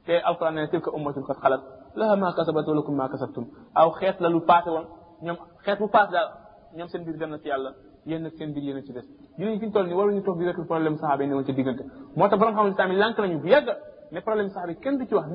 te 0.05 0.13
alquran 0.23 0.53
ne 0.55 0.67
tilka 0.69 0.91
ummatun 0.91 1.23
qad 1.23 1.37
xalat 1.41 1.61
laha 1.95 2.15
ma 2.15 2.33
kasabat 2.33 2.67
wa 2.67 2.75
lakum 2.75 2.95
ma 2.95 3.07
kasabtum 3.09 3.45
aw 3.75 3.91
xeet 3.99 4.19
la 4.21 4.29
lu 4.29 4.39
paase 4.45 4.69
woon 4.69 4.85
ñoom 5.21 5.37
xeet 5.65 5.79
bu 5.79 5.87
paase 5.89 6.11
daal 6.11 6.29
ñoom 6.75 6.87
seen 6.87 7.03
biir 7.03 7.17
dem 7.17 7.29
na 7.29 7.37
ci 7.37 7.47
yàlla 7.47 7.73
yéen 8.05 8.23
nag 8.23 8.33
seen 8.35 8.51
biir 8.53 8.63
yéen 8.63 8.77
a 8.77 8.81
ci 8.81 8.93
des 8.93 9.05
ñun 9.37 9.59
fi 9.59 9.65
ñu 9.67 9.71
toll 9.71 9.85
nii 9.85 9.93
waruñu 9.93 10.23
toog 10.23 10.37
di 10.39 10.45
rek 10.45 10.55
problème 10.65 10.97
saxaaba 10.97 11.23
yi 11.23 11.29
ne 11.29 11.35
woon 11.35 11.45
ci 11.45 11.53
diggante 11.53 11.85
moo 12.15 12.27
tax 12.27 12.39
borom 12.39 12.53
xam 12.55 12.67
islam 12.67 12.91
yi 12.91 12.97
lànk 12.97 13.17
nañu 13.19 13.39
bu 13.39 13.47
yàgg 13.47 13.67
mais 14.11 14.21
problème 14.21 14.49
saxaaba 14.49 14.71
yi 14.71 14.79
kenn 14.79 14.97
du 14.97 15.05
ci 15.05 15.13
wax 15.13 15.25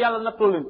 yàlla 0.00 0.18
nattoo 0.22 0.48
leen 0.48 0.64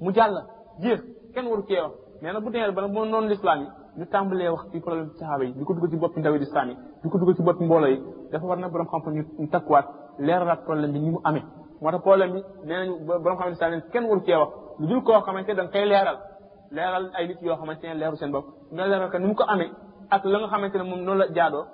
mu 0.00 0.10
jàll 0.12 0.44
jeex 0.80 1.00
kenn 1.34 1.46
waru 1.46 1.62
cee 1.66 1.80
wax 1.80 1.94
nag 2.20 2.42
bu 2.42 2.50
dee 2.50 2.70
ba 2.72 2.82
nag 2.82 2.90
moo 2.92 3.04
noonu 3.04 3.28
l'islam 3.28 3.60
yi 3.60 3.68
ñu 4.02 4.06
tàmbalee 4.10 4.48
wax 4.48 4.66
ci 4.72 4.80
problème 4.80 5.10
saxaaba 5.12 5.44
yi 5.44 5.52
di 5.52 5.62
ko 5.64 5.74
dugal 5.74 5.90
ci 5.90 5.96
bopp 5.96 6.16
ndawi 6.16 6.38
lislaam 6.40 6.68
yi 6.70 6.76
di 7.02 7.08
ko 7.08 7.18
dugal 7.18 7.36
ci 7.36 7.42
boppi 7.42 7.64
mbooloo 7.64 7.86
yi 7.88 8.02
dafa 8.32 8.44
war 8.46 8.58
na 8.58 8.68
borom 8.68 8.86
xam-xam 8.88 9.14
ñu 9.14 9.48
takkuwaat 9.48 9.86
leeralaat 10.18 10.64
problème 10.64 10.92
bi 10.92 10.98
ni 10.98 11.10
mu 11.10 11.20
amee 11.22 11.44
moo 11.80 11.90
tax 11.92 12.00
problème 12.02 12.32
bi 12.34 12.40
nee 12.64 12.78
nañu 12.86 12.94
borom 13.22 13.38
xam 13.38 13.48
ne 13.48 13.54
saa 13.54 13.88
kenn 13.92 14.04
waru 14.08 14.20
cee 14.26 14.34
wax 14.36 14.48
lu 14.78 14.86
dul 14.88 15.00
koo 15.06 15.20
xamante 15.20 15.54
da 15.56 15.62
nga 15.62 15.70
koy 15.72 15.84
leeral 15.84 16.18
leeral 16.76 17.10
ay 17.12 17.26
nit 17.28 17.38
yoo 17.42 17.56
xamante 17.56 17.82
ne 17.88 17.94
leeru 17.94 18.16
seen 18.16 18.32
bopp 18.32 18.44
nga 18.72 18.84
leeral 18.86 19.10
ka 19.10 19.18
ni 19.18 19.26
mu 19.26 19.34
ko 19.34 19.44
amee 19.52 19.70
ak 20.10 20.24
la 20.24 20.38
nga 20.38 20.48
xamante 20.48 20.74
ne 20.76 20.82
moom 20.84 21.00
noonu 21.04 21.18
la 21.20 21.26
jaadoo 21.36 21.64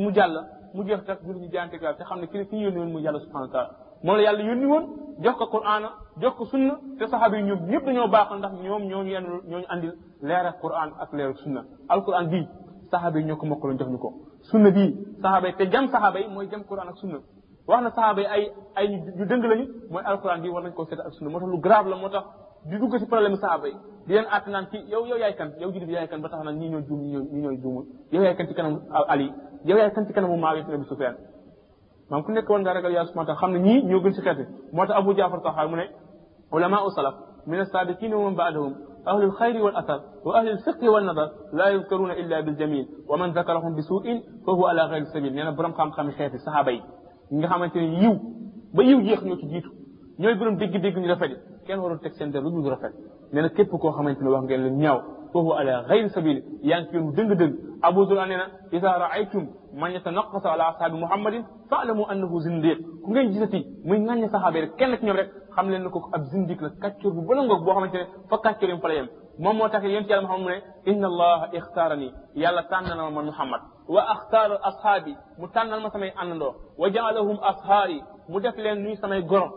mu 0.00 0.10
jàll 0.16 0.36
mu 0.74 0.82
jeex 0.84 1.04
tak 1.06 1.18
julli 1.26 1.40
ñu 1.40 1.48
jaante 1.52 1.74
ak 1.76 1.98
te 1.98 2.04
xam 2.04 2.20
ne 2.20 2.26
ki 2.26 2.44
ki 2.50 2.56
yónni 2.64 2.78
woon 2.80 2.92
mu 2.92 2.98
yàlla 3.00 3.20
subhanahu 3.20 3.48
wa 3.48 3.52
taala 3.52 3.70
moom 4.04 4.16
la 4.16 4.22
yàlla 4.22 4.42
yónni 4.48 4.66
woon 4.66 4.84
jox 5.24 5.34
ko 5.38 5.46
qur'ana 5.54 5.88
jox 6.20 6.34
ko 6.38 6.44
sunna 6.44 6.74
te 6.98 7.06
saxaaba 7.10 7.36
yi 7.36 7.42
ñoom 7.44 7.60
ñëpp 7.70 7.84
dañoo 7.86 8.08
baaxal 8.08 8.38
ndax 8.38 8.52
ñoom 8.64 8.82
ñoo 8.90 9.02
ñu 9.02 9.10
yenn 9.10 9.24
ñoo 9.48 9.60
ñu 9.60 9.66
andil 9.68 9.92
leeral 10.22 10.54
qur'an 10.62 10.90
ak 11.02 11.12
leeral 11.12 11.36
sunna 11.44 11.60
alquran 11.88 12.26
bii 12.32 12.46
saxaaba 12.90 13.18
yi 13.18 13.24
ñoo 13.24 13.36
ko 13.36 13.46
mokkaloon 13.46 13.78
jox 13.78 13.88
ñu 13.92 13.98
ko 13.98 14.08
sunna 14.50 14.70
bii 14.70 14.88
saxaaba 15.22 15.48
yi 15.48 15.54
te 15.58 15.64
jam 15.72 15.86
saxaaba 15.92 16.18
yi 16.20 16.28
mooy 16.34 16.48
jam 16.48 16.62
qur'an 16.64 16.88
ak 16.88 16.96
sunna 16.96 17.18
wax 17.70 17.82
na 17.86 17.90
sahaaba 17.94 18.22
ay 18.34 18.42
ay 18.76 18.86
ñu 19.16 19.24
dëng 19.30 19.42
lañu 19.46 19.64
mooy 19.90 20.02
alquran 20.04 20.42
bi 20.42 20.50
war 20.50 20.62
nañ 20.62 20.74
ko 20.74 20.84
seet 20.84 20.98
ak 21.00 21.12
sunna 21.14 21.30
moo 21.30 21.38
tax 21.38 21.48
lu 21.50 21.58
grave 21.60 21.86
la 21.90 21.96
moo 21.96 22.10
tax 22.10 22.24
di 22.66 22.76
dugg 22.78 22.98
ci 22.98 23.06
problème 23.06 23.36
sahaaba 23.36 23.68
yi 23.68 23.76
di 24.06 24.12
leen 24.14 24.26
àtt 24.26 24.44
naan 24.50 24.66
ci 24.70 24.78
yow 24.90 25.06
yow 25.06 25.16
yaay 25.22 25.34
kan 25.38 25.54
yow 25.60 25.70
jidib 25.70 25.88
yaay 25.90 26.08
kan 26.08 26.18
ba 26.20 26.28
tax 26.28 26.42
na 26.44 26.50
ñi 26.50 26.68
ñoo 26.68 26.82
juum 26.82 27.00
ñi 27.02 27.40
ñoo 27.42 27.54
juumul 27.62 27.86
yow 28.10 28.22
yaay 28.22 28.34
kan 28.36 28.46
ci 28.48 28.54
kanam 28.54 28.74
ali 29.08 29.32
yow 29.64 29.76
yaay 29.78 29.90
kan 29.92 30.04
ci 30.06 30.12
kanamu 30.12 30.36
maawit 30.36 30.66
nabi 30.68 30.84
sufyan 30.84 31.14
maam 32.10 32.22
ku 32.24 32.32
nekk 32.32 32.48
war 32.50 32.60
nga 32.60 32.72
ragal 32.74 32.92
yàlla 32.92 33.06
su 33.08 33.18
wa 33.18 33.24
taala 33.24 33.38
xam 33.40 33.52
ne 33.52 33.58
ñii 33.66 33.82
ñoo 33.88 34.00
gën 34.02 34.12
ci 34.12 34.20
xeet 34.20 34.46
moo 34.72 34.86
tax 34.86 34.98
abu 34.98 35.14
jafar 35.14 35.40
saxaar 35.42 35.68
mu 35.70 35.76
ne 35.76 35.86
ulama 36.52 36.82
u 36.86 36.90
salaf 36.90 37.14
min 37.46 37.60
as-sadiqin 37.60 38.14
wa 38.14 38.24
man 38.24 38.34
ba'dahum 38.34 38.74
أهل 39.00 39.22
الخير 39.22 39.62
والأثر 39.62 40.00
وأهل 40.24 40.48
الفقه 40.48 40.88
والنظر 40.90 41.28
لا 41.52 41.66
يذكرون 41.68 42.10
إلا 42.10 42.40
بالجميل 42.40 42.86
ومن 43.08 43.32
ذكرهم 43.32 43.74
بسوء 43.76 44.06
فهو 44.46 44.66
على 44.66 44.82
غير 44.82 45.02
السبيل 45.02 45.32
لأن 45.36 45.36
يعني 45.36 45.56
برم 45.56 45.72
خام 45.72 45.90
خام 45.96 46.10
خير 46.10 46.34
الصحابي 46.36 46.99
nga 47.38 47.46
xamante 47.48 47.76
ne 47.80 47.90
yiw 48.02 48.14
ba 48.74 48.82
yiw 48.82 48.98
jeex 49.06 49.20
ñoo 49.26 49.36
ci 49.38 49.46
jiitu 49.46 49.70
ñooy 50.18 50.34
borom 50.34 50.56
dégg-dégg 50.56 50.96
ñu 50.98 51.06
rafet 51.08 51.32
kenn 51.66 51.78
warul 51.78 52.00
teg 52.00 52.12
seen 52.14 52.30
der 52.30 52.42
lu 52.42 52.50
dul 52.50 52.68
rafet 52.70 52.92
nee 53.32 53.42
na 53.42 53.48
képp 53.50 53.70
koo 53.70 53.92
xamante 53.92 54.20
ne 54.22 54.30
wax 54.30 54.42
ngeen 54.44 54.62
lu 54.64 54.70
ñaaw 54.70 54.98
فهو 55.34 55.52
على 55.54 55.74
غير 55.90 56.06
سبيل 56.10 56.38
يانك 56.70 56.90
يوم 56.94 57.12
دنگ 57.16 57.32
دنگ 57.40 57.52
أبو 57.88 58.00
ذر 58.08 58.18
أننا 58.24 58.46
إذا 58.76 58.90
رأيتم 59.04 59.42
من 59.80 59.90
يتنقص 59.90 60.44
على 60.52 60.62
أصحاب 60.74 60.92
محمد 61.04 61.34
فاعلموا 61.70 62.12
أنه 62.12 62.32
زنديق 62.46 62.78
كنغن 63.06 63.26
جيساتي 63.34 63.60
من 63.88 63.98
ناني 64.10 64.26
صحابي 64.34 64.60
رك 64.62 64.70
كنك 64.78 64.98
نيوم 65.06 65.16
رك 65.18 65.28
خمل 65.54 65.72
نكو 65.86 65.98
أب 66.14 66.22
زنديق 66.34 66.58
لك 66.64 66.74
كاتشور 66.82 67.12
بلنغو 67.28 67.56
بو 67.66 67.70
خمانتين 67.78 68.06
فكاتشور 68.30 68.68
يم 68.74 68.78
فلا 68.82 68.94
يم 68.98 69.06
مم 69.42 69.54
موتاك 69.58 69.84
يم 69.96 70.02
تيال 70.06 70.22
محمد 70.26 70.56
إن 70.90 71.02
الله 71.10 71.40
اختارني 71.62 72.08
يالا 72.42 72.62
تاننا 72.70 73.02
من 73.16 73.24
محمد 73.30 73.62
wa 73.90 74.02
axtaaru 74.14 74.54
ashaabi 74.68 75.12
mu 75.38 75.46
tànnal 75.54 75.80
ma 75.84 75.88
samay 75.94 76.10
àndandoo 76.22 76.52
wa 76.80 76.86
jaalahum 76.94 77.38
ashaari 77.50 77.98
mu 78.30 78.38
def 78.40 78.56
leen 78.64 78.78
nuy 78.84 78.94
samay 79.02 79.22
gorom 79.30 79.50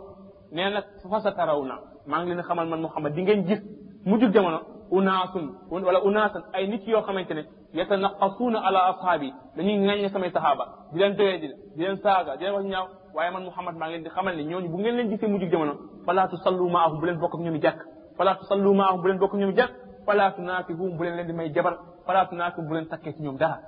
nee 0.52 0.70
nag 0.74 0.86
fa 1.12 1.20
sa 1.22 1.32
taraw 1.38 1.60
na 1.70 1.76
maa 2.10 2.22
ngi 2.24 2.30
leen 2.34 2.42
xamal 2.48 2.66
man 2.68 2.82
muhammad 2.82 3.14
di 3.16 3.22
ngeen 3.22 3.44
gis 3.48 3.62
mujjug 4.06 4.34
jamono 4.34 4.60
unaasun 4.92 5.46
wala 5.88 6.00
unaasan 6.04 6.44
ay 6.54 6.66
nit 6.68 6.88
yoo 6.88 7.02
xamante 7.08 7.34
ne 7.34 7.44
yatanaqasuuna 7.78 8.58
ala 8.68 8.80
ashaabi 8.92 9.30
dañuy 9.58 9.78
ŋaññe 9.88 10.10
samay 10.10 10.32
sahaaba 10.34 10.64
di 10.92 11.00
leen 11.00 11.14
doyee 11.18 11.38
di 11.38 11.48
di 11.76 11.84
leen 11.86 11.98
saaga 12.04 12.36
di 12.36 12.44
leen 12.44 12.54
wax 12.56 12.66
ñaaw 12.66 12.86
waaye 13.14 13.32
man 13.34 13.44
muhammad 13.44 13.76
maa 13.78 13.86
ngi 13.88 13.94
leen 13.96 14.04
di 14.04 14.10
xamal 14.10 14.36
ne 14.36 14.44
ñooñu 14.44 14.68
bu 14.70 14.78
ngeen 14.80 14.96
leen 14.96 15.10
gisee 15.10 15.28
mujjug 15.30 15.50
jamono 15.52 15.74
falaa 16.06 16.28
tusallu 16.28 16.68
maahum 16.70 17.00
bu 17.00 17.06
leen 17.06 17.20
bokk 17.22 17.34
ak 17.36 17.42
ñoom 17.46 17.62
jàkk 17.62 17.80
falaa 18.18 18.36
tusallu 18.36 18.74
maahum 18.74 19.02
bu 19.02 19.08
leen 19.10 19.20
bokk 19.20 19.34
ak 19.34 19.40
ñoom 19.42 19.54
jàkk 19.56 19.72
falaa 20.06 20.32
tunaafihum 20.32 20.98
bu 20.98 21.04
leen 21.04 21.16
leen 21.18 21.28
di 21.28 21.34
may 21.34 21.50
jabar 21.54 21.78
falaa 22.06 22.26
tunaafihum 22.26 22.68
bu 22.68 22.74
leen 22.74 22.88
takkee 22.90 23.14
ci 23.14 23.22
ñoom 23.22 23.38
dara 23.38 23.60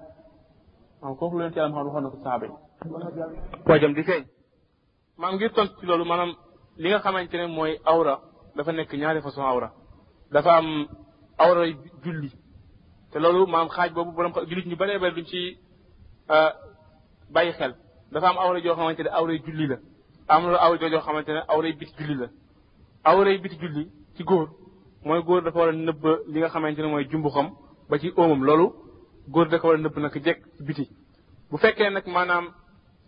maanaam 1.05 1.19
kooku 1.19 1.39
leen 1.39 1.51
ci 1.53 1.59
yàlla 1.59 1.77
waxoon 1.83 2.03
na 2.03 2.09
ko 2.09 2.17
saaba 2.23 2.45
yi 2.47 2.53
poojam 3.65 3.91
ngir 5.35 5.51
tontu 5.55 5.73
ci 5.79 5.85
loolu 5.85 6.05
maanaam 6.09 6.31
li 6.81 6.87
nga 6.89 6.99
xamante 7.03 7.35
ne 7.37 7.45
mooy 7.55 7.73
awra 7.85 8.15
dafa 8.55 8.71
nekk 8.71 8.91
ñaari 9.01 9.21
façon 9.21 9.43
awra 9.51 9.69
dafa 10.33 10.51
am 10.59 10.67
awra 11.37 11.61
julli 12.03 12.29
te 13.11 13.17
loolu 13.19 13.47
maanaam 13.51 13.69
xaaj 13.75 13.91
boobu 13.93 14.11
borom 14.17 14.33
jullit 14.49 14.65
ñu 14.69 14.75
bëree 14.81 14.99
bëri 15.01 15.15
duñ 15.15 15.25
ci 15.31 15.41
euh, 16.35 16.49
bàyyi 17.33 17.51
xel 17.57 17.73
dafa 18.11 18.27
am 18.29 18.37
awra 18.43 18.59
joo 18.63 18.75
xamante 18.77 19.03
ne 19.03 19.09
awray 19.17 19.39
julli 19.45 19.65
la 19.71 19.77
am 20.27 20.41
la 20.51 20.57
awra 20.65 20.89
joo 20.91 20.99
xamante 21.05 21.31
ne 21.31 21.41
awray 21.51 21.73
biti 21.79 21.93
julli 22.03 22.15
la 22.21 22.27
awray 23.09 23.37
biti 23.43 23.57
julli 23.61 23.83
ci 24.15 24.23
góor 24.23 24.47
mooy 25.05 25.21
góor 25.23 25.43
dafa 25.43 25.57
war 25.59 25.69
a 25.69 25.71
nëbb 25.71 26.03
li 26.31 26.39
nga 26.39 26.49
xamante 26.49 26.79
ne 26.81 26.87
mooy 26.93 27.05
jumbu 27.11 27.29
xam 27.29 27.47
ba 27.89 27.97
ci 27.99 28.07
óomam 28.17 28.43
loolu 28.47 28.84
góor 29.27 29.49
da 29.49 29.57
ko 29.59 29.67
war 29.67 29.77
a 29.77 29.79
nëbb 29.81 29.97
naka 30.01 30.19
jekk 30.21 30.39
ci 30.57 30.63
biti 30.63 30.85
bu 31.49 31.57
fekkee 31.57 31.89
nag 31.89 32.05
maanaam 32.07 32.49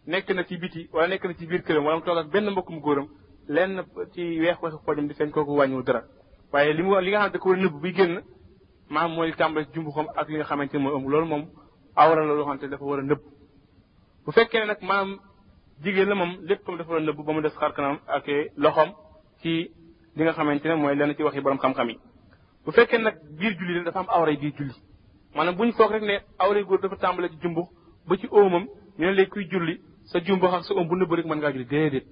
nekk 0.07 0.29
na 0.35 0.43
ci 0.45 0.57
biti 0.57 0.89
wala 0.93 1.07
nekk 1.07 1.25
na 1.25 1.33
ci 1.35 1.45
biir 1.45 1.61
këram 1.61 1.85
wala 1.85 1.97
mu 1.97 2.03
toog 2.05 2.17
ak 2.17 2.29
benn 2.31 2.49
mbokkum 2.51 2.79
góoram 2.79 3.07
lenn 3.47 3.83
ci 4.13 4.23
weex 4.41 4.57
weexu 4.61 4.79
xoojam 4.79 5.07
di 5.07 5.13
feeñ 5.13 5.29
kooku 5.31 5.55
wàññiwul 5.55 5.83
dara 5.83 6.03
waaye 6.51 6.73
li 6.73 6.81
mu 6.83 6.99
li 6.99 7.09
nga 7.11 7.19
xam 7.19 7.29
ne 7.29 7.33
da 7.37 7.37
ko 7.39 7.49
war 7.49 7.57
a 7.59 7.61
nëbb 7.61 7.81
buy 7.81 7.93
génn 7.93 8.21
mooy 8.89 9.33
tàmbali 9.33 9.67
jumbu 9.73 9.91
xam 9.91 10.07
ak 10.15 10.29
li 10.29 10.35
nga 10.37 10.45
xamante 10.45 10.73
ne 10.73 10.79
mooy 10.83 10.93
ëmb 10.95 11.07
loolu 11.09 11.25
moom 11.27 11.45
awra 11.95 12.25
la 12.25 12.33
loo 12.33 12.41
xamante 12.43 12.69
dafa 12.69 12.83
war 12.85 12.99
a 12.99 13.03
nëbb 13.03 13.21
bu 14.25 14.31
fekkee 14.31 14.65
nag 14.65 14.77
maanaam 14.81 15.19
jigéen 15.83 16.09
la 16.09 16.15
moom 16.15 16.37
léppam 16.45 16.77
dafa 16.77 16.91
war 16.91 17.01
a 17.01 17.11
ba 17.13 17.33
mu 17.33 17.41
des 17.41 17.49
xar 17.53 17.71
ak 18.09 18.27
loxoom 18.57 18.91
ci 19.41 19.71
li 20.15 20.23
nga 20.23 20.31
xamante 20.33 20.65
ne 20.67 20.75
mooy 20.75 20.95
lenn 20.95 21.13
ci 21.15 21.21
waxi 21.23 21.41
borom 21.41 21.57
xam-xam 21.59 21.89
yi 21.89 21.99
bu 22.65 22.71
fekkee 22.71 22.97
nag 22.97 23.15
biir 23.37 23.53
julli 23.59 23.75
la 23.77 23.83
dafa 23.83 23.99
am 23.99 24.07
awra 24.09 24.33
biir 24.35 24.53
julli 24.57 24.73
maanaam 25.37 25.55
bu 25.57 25.65
ñu 25.67 25.73
foog 25.77 25.91
rek 25.95 26.03
ne 26.09 26.15
awray 26.43 26.63
góor 26.67 26.79
dafa 26.81 26.95
tàmbale 27.03 27.27
ci 27.31 27.37
jumbu 27.41 27.61
ba 28.09 28.13
ci 28.19 28.27
óomam 28.31 28.65
ñu 28.97 29.05
ne 29.07 29.13
léegi 29.17 29.29
kuy 29.31 29.45
julli 29.51 29.73
sa 30.09 30.17
jumbu 30.25 30.45
ak 30.47 30.63
sa 30.65 30.73
óom 30.73 30.87
bu 30.89 30.95
nëbb 30.95 31.11
rek 31.17 31.25
mën 31.29 31.37
ngaa 31.37 31.51
julli 31.53 31.65
déedéet 31.73 32.05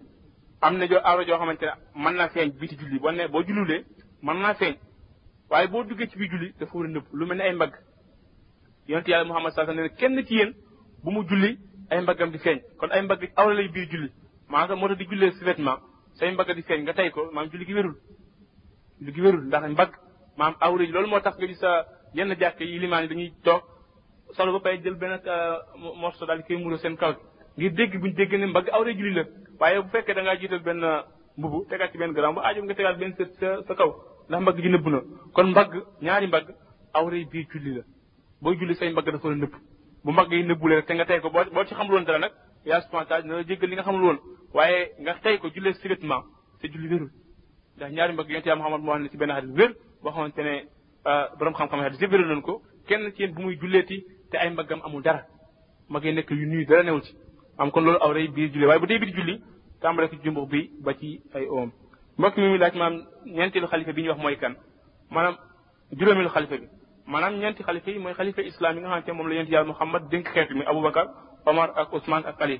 am 0.62 0.74
na 0.78 0.86
joo 0.90 1.00
awra 1.10 1.26
joo 1.28 1.38
xamante 1.40 1.66
ne 1.66 1.72
man 2.04 2.16
naa 2.20 2.30
feeñ 2.34 2.50
bii 2.60 2.70
ci 2.70 2.76
julli 2.80 3.00
boo 3.00 3.12
ne 3.12 3.28
boo 3.28 3.42
jullulee 3.48 3.82
mën 4.26 4.38
naa 4.44 4.54
feeñ 4.60 4.76
waaye 5.50 5.68
boo 5.72 5.84
duggee 5.84 6.08
ci 6.10 6.18
biir 6.20 6.30
julli 6.32 6.54
dafa 6.60 6.78
war 6.78 6.88
lu 7.18 7.26
mel 7.26 7.38
ne 7.38 7.44
ay 7.48 7.54
mbagg 7.54 7.74
yonent 8.88 9.08
yàlla 9.08 9.28
Muhammad 9.30 9.52
sallallahu 9.54 9.78
alayhi 9.78 9.98
kenn 10.02 10.22
ci 10.28 10.36
bu 11.04 11.10
mu 11.16 11.22
julli 11.30 11.52
ay 11.90 12.02
mbaggam 12.02 12.30
di 12.32 12.38
feeñ 12.38 12.58
kon 12.78 12.90
ay 12.92 13.02
mbagg 13.02 13.22
awra 13.40 13.54
lay 13.54 13.68
biir 13.74 13.88
julli 13.92 14.10
maanaam 14.52 14.80
moo 14.80 14.96
di 14.96 15.06
si 15.38 15.44
vêtement 15.50 15.80
say 16.18 16.32
mbagg 16.32 16.50
di 16.58 16.62
feeñ 16.68 16.80
nga 16.84 16.94
tey 16.94 17.10
ko 17.16 17.22
maanaam 17.34 17.50
julli 17.52 17.66
gi 17.66 17.74
wérul 17.74 17.96
julli 19.02 19.12
gi 19.16 19.22
wérul 19.26 19.44
ndax 19.50 19.64
mbagg 19.74 19.92
maanaam 20.38 20.56
awra 20.66 20.86
loolu 20.94 21.08
moo 21.12 21.20
tax 21.26 21.38
nga 21.38 21.48
gis 21.48 21.60
sa 21.64 21.72
yenn 22.18 22.32
jàkk 22.42 22.60
yi 22.62 22.80
limaan 22.80 23.02
yi 23.04 23.10
dañuy 23.12 23.32
toog 23.46 23.62
solo 24.38 24.50
ba 24.54 24.60
pare 24.66 24.78
jël 24.84 24.96
benn 25.02 25.14
euh, 25.26 25.58
morso 26.02 26.26
daal 26.26 26.38
di 26.40 26.44
koy 26.48 26.58
muuroo 26.64 26.78
seen 26.84 26.96
kaw 27.02 27.12
ngi 27.58 27.70
dégg 27.78 27.94
bu 27.94 28.02
buñ 28.08 28.14
dégg 28.20 28.32
ne 28.42 28.46
mbagg 28.52 28.68
awra 28.76 28.92
julli 28.98 29.14
la 29.18 29.24
waaye 29.60 29.78
bu 29.84 29.90
fekkee 29.94 30.16
da 30.18 30.22
ngaa 30.22 30.36
jiital 30.40 30.60
benn 30.68 30.84
euh, 30.84 31.02
mbubu 31.38 31.58
tegaat 31.70 31.92
ci 31.92 31.98
benn 32.02 32.14
grand 32.16 32.34
bu 32.36 32.40
aajo 32.42 32.60
ah, 32.62 32.64
nga 32.66 32.74
tegaat 32.78 32.98
benn 33.02 33.14
sa 33.18 33.48
sa 33.68 33.74
kaw 33.80 33.92
ndax 34.30 34.40
mbagg 34.44 34.58
ji 34.64 34.70
nëbb 34.76 34.86
na 34.94 35.00
kon 35.36 35.48
mbagg 35.54 35.72
ñaari 36.06 36.28
mbagg 36.32 36.48
awra 37.00 37.18
biir 37.32 37.46
julli 37.52 37.72
la 37.78 37.84
booy 38.42 38.56
julli 38.60 38.76
say 38.80 38.90
mbagg 38.94 39.08
dafa 39.14 39.28
la 39.34 39.38
nëbb 39.44 39.54
bu 40.04 40.10
yi 40.40 40.44
nëbbulee 40.50 40.76
rek 40.80 40.88
te 40.90 40.94
nga 40.98 41.06
tey 41.10 41.20
ko 41.24 41.30
boo 41.36 41.44
boo 41.56 41.64
ci 41.68 41.74
xamul 41.78 41.94
woon 41.96 42.06
dara 42.08 42.20
nag 42.24 42.32
yaa 42.70 42.82
spontage 42.86 43.26
na 43.28 43.34
la 43.40 43.44
jéggal 43.48 43.70
li 43.70 43.76
nga 43.76 43.84
xamul 43.88 44.04
woon 44.08 44.20
waaye 44.56 44.80
nga 45.04 45.14
tey 45.24 45.36
ko 45.42 45.48
jullee 45.54 45.74
subitement 45.82 46.24
te 46.62 46.66
julli 46.72 46.88
wérul 46.92 47.12
ndax 47.76 47.90
ñaari 47.96 48.12
mbagg 48.14 48.30
yonte 48.34 48.48
yaa 48.50 48.56
Muhammad 48.62 48.82
moo 48.86 48.94
xam 48.94 49.02
ne 49.04 49.10
ci 49.12 49.18
benn 49.22 49.32
xarit 49.36 49.52
wér 49.58 49.72
boo 50.02 50.12
xamante 50.16 50.66
Euh, 51.08 51.28
borom 51.38 51.54
xam-xam 51.54 51.80
yi 51.84 51.98
zébéré 52.00 52.24
nañ 52.26 52.42
ko 52.42 52.62
kenn 52.88 53.12
ci 53.16 53.22
yéen 53.22 53.34
bu 53.36 53.42
muy 53.44 53.56
julleeti 53.62 54.04
te 54.32 54.38
ay 54.38 54.50
mbaggam 54.50 54.82
amul 54.86 55.04
dara 55.04 55.22
magee 55.88 56.12
nekk 56.12 56.32
yu 56.32 56.48
nuyu 56.48 56.66
dara 56.66 56.82
newul 56.84 57.02
ci 57.02 57.14
am 57.58 57.70
kon 57.72 57.82
loolu 57.84 58.00
aw 58.02 58.12
rey 58.12 58.28
biir 58.28 58.50
julli 58.52 58.66
waaye 58.66 58.80
bu 58.80 58.88
dee 58.88 58.98
biir 58.98 59.14
julli 59.16 59.38
tàmbale 59.82 60.08
ko 60.10 60.16
jumbux 60.24 60.50
bi 60.50 60.72
ba 60.82 60.94
ci 60.98 61.22
ay 61.36 61.46
oom 61.46 61.72
mbokk 62.18 62.38
mi 62.38 62.50
muy 62.50 62.58
laaj 62.58 62.74
maam 62.76 62.94
ñeenteelu 63.26 63.68
xalifa 63.68 63.92
bi 63.94 64.02
ñuy 64.02 64.10
wax 64.10 64.22
mooy 64.22 64.38
kan 64.38 64.56
maanaam 65.12 65.36
juróomeelu 65.92 66.30
xalifa 66.30 66.58
bi 66.58 66.68
maanaam 67.06 67.38
ñeenti 67.40 67.64
xalifa 67.64 67.90
yi 67.92 68.14
xalifa 68.18 68.42
islam 68.42 68.76
yi 68.76 68.82
nga 68.82 68.90
xamante 68.90 69.08
ne 69.08 69.14
moom 69.18 69.28
la 69.28 69.36
ñeenti 69.36 69.52
yàlla 69.54 69.68
Muhammad 69.68 70.04
dénk 70.12 70.28
xeet 70.28 70.48
bi 70.50 70.56
muy 70.56 70.66
Aboubacar 70.66 71.06
Omar 71.46 71.70
ak 71.76 71.94
Ousmane 71.94 72.26
ak 72.26 72.42
Ali 72.42 72.58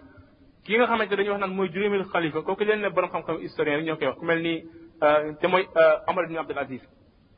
ki 0.66 0.76
nga 0.78 0.86
xamante 0.86 1.16
dañuy 1.16 1.32
wax 1.32 1.40
naan 1.40 1.56
mooy 1.56 1.70
juróomeelu 1.74 2.06
xalifa 2.14 2.42
kooku 2.42 2.64
leen 2.64 2.82
ne 2.82 2.90
borom 2.90 3.10
xam-xam 3.10 3.40
historien 3.42 3.78
rek 3.78 3.86
ñoo 3.86 3.98
koy 3.98 4.26
mel 4.28 4.40
ni 4.42 4.62
euh, 5.02 5.34
te 5.42 5.48
mooy 5.48 5.64
euh, 5.76 5.98
Omar 6.10 6.26
ibn 6.26 6.38
Abdul 6.38 6.60
Aziz 6.60 6.82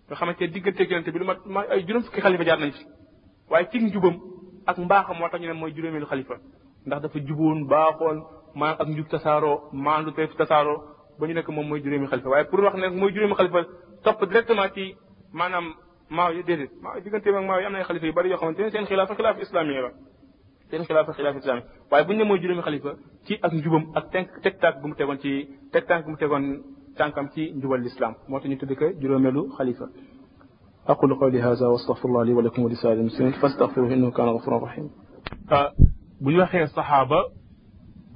nga 0.07 0.15
xamante 0.15 0.41
ne 0.43 0.47
diggante 0.51 0.81
ak 0.83 0.89
yonente 0.89 1.11
bi 1.11 1.19
lu 1.19 1.25
mat 1.25 1.39
ma 1.45 1.61
ay 1.69 1.83
juróom 1.85 2.03
fukki 2.03 2.21
xalifa 2.21 2.43
jaar 2.45 2.59
nañ 2.59 2.71
ci 2.71 2.83
waaye 3.51 3.67
ci 3.71 3.79
njubam 3.83 4.15
ak 4.65 4.77
mbaaxam 4.79 5.17
moo 5.19 5.27
tax 5.29 5.41
ñu 5.41 5.47
ne 5.47 5.53
mooy 5.59 5.71
juróomeelu 5.75 6.05
xalifa 6.07 6.35
ndax 6.87 7.01
dafa 7.01 7.19
juboon 7.27 7.67
baaxoon 7.67 8.23
maa 8.55 8.75
ak 8.79 8.87
njub 8.87 9.07
tasaaroo 9.09 9.57
maandu 9.73 10.11
teef 10.11 10.33
tasaaroo 10.37 10.77
ba 11.19 11.27
ñu 11.27 11.33
nekk 11.33 11.49
moom 11.49 11.67
mooy 11.67 11.81
juróomi 11.83 12.07
xalifa 12.07 12.29
waaye 12.29 12.45
pour 12.45 12.59
wax 12.63 12.75
ne 12.77 12.87
mooy 12.89 13.11
juróomi 13.11 13.33
xalifa 13.35 13.59
topp 14.03 14.23
directement 14.29 14.69
ci 14.73 14.95
maanaam 15.33 15.73
maaw 16.09 16.31
yi 16.33 16.43
déedéet 16.43 16.71
maaw 16.81 16.99
diggante 17.03 17.27
ak 17.29 17.43
maaw 17.47 17.59
yi 17.59 17.65
am 17.65 17.71
na 17.73 17.79
ay 17.79 17.83
xalifa 17.85 18.05
yu 18.05 18.13
bari 18.13 18.29
yoo 18.29 18.39
xamante 18.39 18.59
ne 18.61 18.69
seen 18.71 18.85
xilaafa 18.85 19.13
xilaafa 19.13 19.41
islamiya 19.41 19.81
la 19.81 19.91
seen 20.69 20.83
xilaafa 20.85 21.11
xilaafa 21.17 21.39
islamiya 21.39 21.65
waaye 21.91 22.05
bu 22.05 22.13
ñu 22.13 22.17
ne 22.19 22.23
mooy 22.23 22.39
juróomi 22.39 22.61
xalifa 22.63 22.91
ci 23.25 23.33
ak 23.41 23.51
njubam 23.53 23.91
ak 23.95 24.05
tegtaak 24.43 24.79
bu 24.81 24.87
mu 24.87 24.95
tegoon 24.95 25.19
ci 25.19 25.47
tegtaak 25.73 26.03
bu 26.05 26.09
mu 26.11 26.17
tegoon 26.17 26.45
tànkam 26.97 27.27
ci 27.35 27.51
njubal 27.55 27.81
lislaam 27.81 28.13
moo 28.27 28.39
tax 28.39 28.49
ñu 28.49 28.57
tudd 28.57 28.73
ko 28.79 28.85
juróomeelu 29.01 29.41
xalifa 29.57 29.85
aqulu 30.87 31.15
qawli 31.19 31.39
hada 31.39 31.65
wa 31.71 31.75
astaghfirullah 31.79 32.23
li 32.27 32.33
wa 32.33 32.41
lakum 32.41 32.63
wa 32.65 32.69
lisaa'iril 32.69 33.03
muslimin 33.09 33.33
fastaghfiruhu 33.41 33.93
innahu 33.95 34.11
kana 34.17 34.31
ghafuran 34.35 34.59
rahim 34.67 34.85
bu 36.21 36.31
ñu 36.31 36.39
waxee 36.43 36.67
saxaaba 36.67 37.19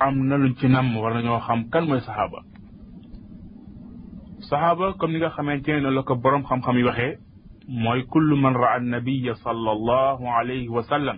am 0.05 0.15
na 0.29 0.35
luñ 0.41 0.53
ci 0.59 0.67
nam 0.69 0.87
war 1.01 1.13
nañoo 1.15 1.39
xam 1.47 1.61
kan 1.71 1.83
mooy 1.89 2.01
saxaaba 2.07 2.39
saxaaba 4.49 4.93
comme 4.97 5.13
ni 5.13 5.19
nga 5.19 5.29
xamante 5.35 5.69
ne 5.83 5.89
la 5.97 6.01
ko 6.03 6.15
borom 6.15 6.43
xam-xam 6.49 6.77
yi 6.77 6.83
waxee 6.89 7.13
mooy 7.83 8.01
kullu 8.13 8.35
man 8.43 8.53
raa 8.61 8.75
annabiya 8.79 9.35
sallallahu 9.45 10.23
alayhi 10.39 10.69
wa 10.77 10.83
sallam 10.91 11.17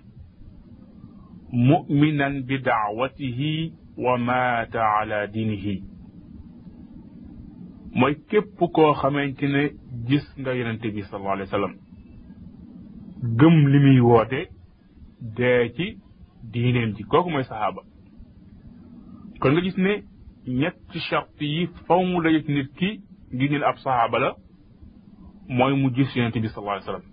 mu'minan 1.69 2.33
bi 2.47 2.57
daawatihi 2.67 3.73
wa 4.05 4.17
maata 4.17 4.81
ala 5.01 5.27
dinihi 5.27 5.92
mooy 7.95 8.13
képp 8.29 8.55
koo 8.73 8.91
xamante 8.93 9.47
ne 9.47 9.63
gis 10.07 10.25
nga 10.39 10.53
yonente 10.55 10.87
bi 10.93 11.01
sallallahu 11.03 11.33
alayhi 11.35 11.55
wa 11.63 11.69
gëm 13.39 13.55
li 13.71 13.79
muy 13.83 13.99
woote 13.99 14.39
dee 15.37 15.71
ci 15.75 15.87
diineem 16.51 16.93
ji 16.95 17.03
kooku 17.03 17.29
mooy 17.29 17.43
saxaaba 17.43 17.81
kon 19.39 19.51
nga 19.51 19.61
gis 19.61 19.77
ne 19.77 19.93
ñetti 20.59 20.99
charte 21.07 21.43
yi 21.55 21.67
faw 21.85 22.01
mu 22.05 22.21
daje 22.23 22.41
ci 22.45 22.51
nit 22.53 22.69
ki 22.77 22.89
ngir 23.33 23.49
ñu 23.51 23.63
ab 23.65 23.75
saxaaba 23.77 24.17
la 24.19 24.29
mooy 25.57 25.73
mu 25.81 25.87
gis 25.95 26.15
yonente 26.15 26.39
bi 26.41 26.47
sallallahu 26.49 26.77
alayhi 26.79 27.09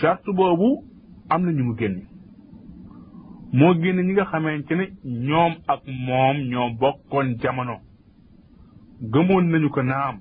charte 0.00 0.30
boobu 0.36 0.82
am 1.28 1.42
na 1.44 1.52
ñu 1.52 1.64
mu 1.68 1.74
génn 1.78 1.96
moo 3.58 3.74
génn 3.82 4.00
ñi 4.02 4.12
nga 4.12 4.24
xamante 4.30 4.74
ne 4.76 4.84
ñoom 5.26 5.52
ak 5.72 5.80
moom 6.08 6.36
ñoo 6.50 6.70
bokkoon 6.80 7.28
jamono 7.42 7.76
gëmoon 9.00 9.48
nañu 9.50 9.70
ko 9.70 9.82
naam 9.82 10.20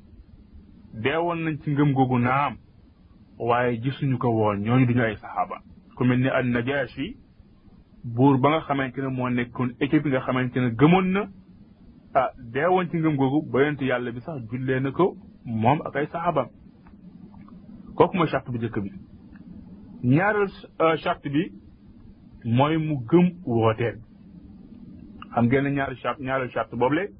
deewoon 0.94 1.44
nañ 1.44 1.58
ci 1.62 1.72
ngëm 1.72 1.94
googu 1.94 2.18
naam 2.20 2.56
waaye 3.38 3.80
gisuñu 3.82 4.18
ko 4.18 4.30
woon 4.30 4.62
ñooñu 4.62 4.86
duñu 4.86 5.02
ay 5.02 5.16
saxaaba 5.18 5.62
ku 5.96 6.04
mel 6.06 6.20
ni 6.20 6.30
an 6.30 6.44
najashi 6.52 7.18
buur 8.04 8.38
ba 8.40 8.50
nga 8.50 8.60
xamante 8.62 8.98
ne 9.02 9.08
moo 9.08 9.30
nekkoon 9.30 9.76
équipe 9.80 10.08
nga 10.08 10.20
xamante 10.22 10.58
ne 10.60 10.72
gëmoon 10.72 11.12
na 11.12 11.28
ah 12.14 12.32
deewoon 12.40 12.90
ci 12.90 12.98
ngëm 12.98 13.16
googu 13.16 13.52
ba 13.52 13.60
yonent 13.62 13.82
yàlla 13.82 14.12
bi 14.12 14.20
sax 14.22 14.42
jullee 14.50 14.80
na 14.82 14.92
ko 14.92 15.16
moom 15.46 15.82
a 15.82 15.90
ay 15.94 16.06
saxaabam 16.08 16.48
kooku 17.96 18.18
mooy 18.18 18.28
charte 18.28 18.52
bi 18.52 18.58
njëkk 18.58 18.80
bi 18.82 18.92
ñaareel 20.04 20.50
charte 20.98 21.30
bi 21.30 21.52
mooy 22.46 22.78
mu 22.78 22.98
gëm 23.10 23.30
wooteel 23.46 24.00
xam 25.34 25.46
ngeen 25.46 25.64
ne 25.64 25.70
ñaari 25.72 25.96
charte 25.98 26.22
ñaareel 26.24 26.50
charte 26.50 26.76
boobu 26.76 27.14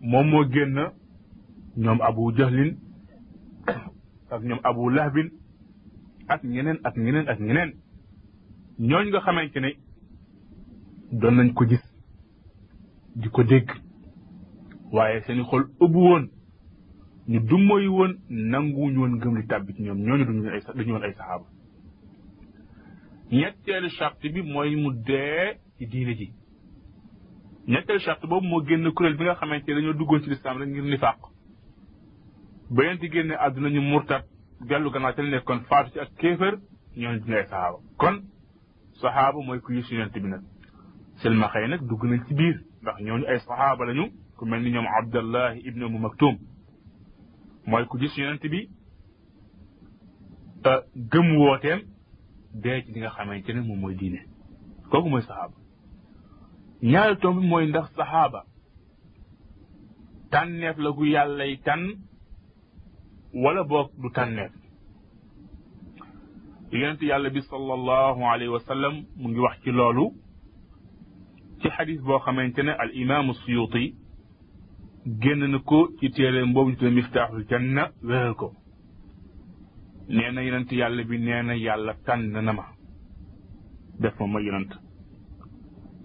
moom 0.00 0.26
moo 0.30 0.44
génn 0.44 0.76
ñoom 1.76 2.00
abu 2.02 2.32
jahlin 2.36 2.76
ak 4.34 4.42
ñoom 4.42 4.60
abu 4.64 4.90
lahbin 4.90 5.30
ak 6.28 6.42
ñeneen 6.44 6.78
ak 6.84 6.94
ñeneen 6.96 7.28
ak 7.28 7.38
ñeneen 7.40 7.72
ñooñ 8.78 9.06
nga 9.08 9.20
xamante 9.20 9.60
ne 9.60 9.70
doon 11.12 11.34
nañ 11.36 11.52
ko 11.54 11.64
gis 11.68 11.84
di 13.16 13.28
ko 13.28 13.42
dégg 13.42 13.68
waaye 14.92 15.20
seeni 15.22 15.42
xol 15.42 15.62
ëbbu 15.84 15.98
woon 16.08 16.24
ñu 17.28 17.40
dummoy 17.40 17.86
woon 17.86 18.12
nanguwuñu 18.30 18.98
woon 19.00 19.18
gëm 19.20 19.36
li 19.36 19.46
tàbbi 19.46 19.72
ñoom 19.82 19.98
ñooñu 20.06 20.24
duñu 20.26 20.48
ay 20.48 20.60
duñu 20.76 20.92
woon 20.92 21.04
ay 21.04 21.14
saxaaba 21.14 21.44
bi 24.34 24.42
mooy 24.52 24.76
mu 24.82 24.90
dee 25.06 25.58
ci 25.76 25.86
diine 25.86 26.12
ji 26.18 26.28
ñetteel 27.68 27.98
charte 28.00 28.26
boobu 28.26 28.46
moo 28.48 28.62
génn 28.64 28.90
kuréel 28.96 29.16
bi 29.18 29.24
nga 29.24 29.34
xamante 29.40 29.68
ne 29.68 29.74
dañoo 29.74 29.92
duggoon 29.98 30.22
ci 30.22 30.30
lislaam 30.30 30.56
rek 30.58 30.70
ngir 30.70 30.84
nifaaq 30.84 31.18
ba 32.74 32.80
leen 32.82 32.98
di 32.98 33.08
génne 33.12 33.34
àdduna 33.38 33.68
ñu 33.68 33.82
murtat 33.82 34.24
dellu 34.68 34.90
gannaaw 34.90 35.12
ca 35.14 35.40
kon 35.44 35.60
faatu 35.68 35.90
ci 35.92 35.98
ak 36.00 36.08
kéefër 36.18 36.54
ñooñu 37.00 37.18
di 37.20 37.30
ngay 37.30 37.42
saxaaba 37.50 37.78
kon 37.98 38.14
saxaaba 39.00 39.38
mooy 39.46 39.60
ku 39.60 39.72
yës 39.74 39.90
yonent 39.90 40.14
bi 40.22 40.28
nag 40.28 40.42
selma 41.22 41.46
xëy 41.52 41.68
nag 41.68 41.80
dugg 41.88 42.02
nañ 42.04 42.20
ci 42.26 42.34
biir 42.34 42.56
ndax 42.82 42.96
ñooñu 43.04 43.24
ay 43.28 43.38
saxaaba 43.40 43.84
lañu 43.84 44.04
ku 44.38 44.46
mel 44.46 44.62
ni 44.62 44.70
ñoom 44.70 44.86
Abdallahi 45.00 45.58
ibnu 45.68 45.86
Umm 45.86 46.00
Maktum 46.02 46.38
mooy 47.66 47.84
ku 47.86 47.98
gis 47.98 48.16
yonent 48.16 48.44
bi 48.52 48.60
gëm 51.10 51.36
wooteem 51.36 51.80
dee 52.62 52.82
ci 52.84 52.92
li 52.92 53.00
nga 53.00 53.10
xamante 53.10 53.50
ne 53.52 53.60
moom 53.60 53.80
mooy 53.80 53.94
diine 53.94 54.20
kooku 54.90 55.08
mooy 55.10 55.20
saxaaba 55.22 55.67
ñaari 56.82 57.14
tomb 57.20 57.40
mooy 57.48 57.66
ndax 57.66 57.88
saxaaba 57.96 58.40
tànneef 60.30 60.76
la 60.78 60.90
gu 60.90 61.04
yàllay 61.06 61.56
tàn 61.64 61.80
wala 63.34 63.64
boog 63.64 63.90
du 63.98 64.08
tànneef 64.12 64.52
yonent 66.70 67.02
yàlla 67.02 67.30
bi 67.30 67.40
sallallahu 67.42 68.20
alayhi 68.32 68.48
wa 68.52 68.76
mu 69.16 69.28
ngi 69.28 69.40
wax 69.40 69.56
ci 69.62 69.70
loolu 69.72 70.04
ci 71.62 71.68
xadis 71.70 72.00
boo 72.00 72.18
xamante 72.20 72.62
ne 72.62 72.70
al 72.72 72.90
imaamu 72.94 73.34
suyuti 73.34 73.96
génn 75.22 75.46
na 75.50 75.58
ko 75.58 75.88
ci 75.98 76.10
téeréem 76.10 76.52
boobu 76.52 76.70
ñu 76.70 76.76
tuddee 76.76 76.94
miftaaxul 76.94 77.44
janna 77.48 77.90
wéral 78.04 78.34
ko 78.34 78.52
nee 80.08 80.30
na 80.30 80.40
yàlla 80.76 81.02
bi 81.04 81.18
nee 81.18 81.42
na 81.42 81.54
yàlla 81.56 81.92
tànn 82.06 82.30
na 82.32 82.52
ma 82.52 82.66
def 84.00 84.14
ma 84.20 84.26
ma 84.28 84.40
yonent 84.40 84.87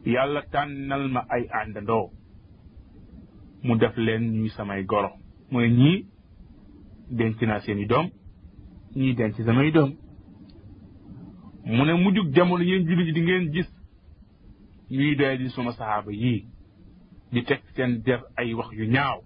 yàlla 0.05 0.41
tànnal 0.51 1.03
ma 1.13 1.21
ay 1.35 1.43
àndandoo 1.61 2.05
mu 3.65 3.75
def 3.79 3.95
leen 3.97 4.23
ñuy 4.39 4.49
samay 4.57 4.83
goro 4.85 5.09
mooy 5.51 5.67
ne 5.69 5.75
ñii 5.79 6.05
denc 7.17 7.39
naa 7.41 7.59
seeni 7.61 7.85
doom 7.91 8.07
ñii 8.95 9.15
denc 9.17 9.35
samay 9.45 9.71
doom 9.71 9.91
mu 11.75 11.81
ne 11.85 11.93
mujjug 12.03 12.27
jamono 12.35 12.63
yéen 12.63 12.85
jullit 12.87 13.07
yi 13.07 13.13
di 13.13 13.21
ngeen 13.21 13.51
gis 13.53 13.69
ñuy 14.91 15.15
doy 15.15 15.37
di 15.37 15.49
suma 15.49 15.71
saxaaba 15.71 16.11
yii 16.11 16.45
di 17.31 17.41
teg 17.47 17.61
seen 17.75 18.01
der 18.05 18.21
ay 18.37 18.53
wax 18.53 18.69
yu 18.77 18.85
ñaaw 18.95 19.19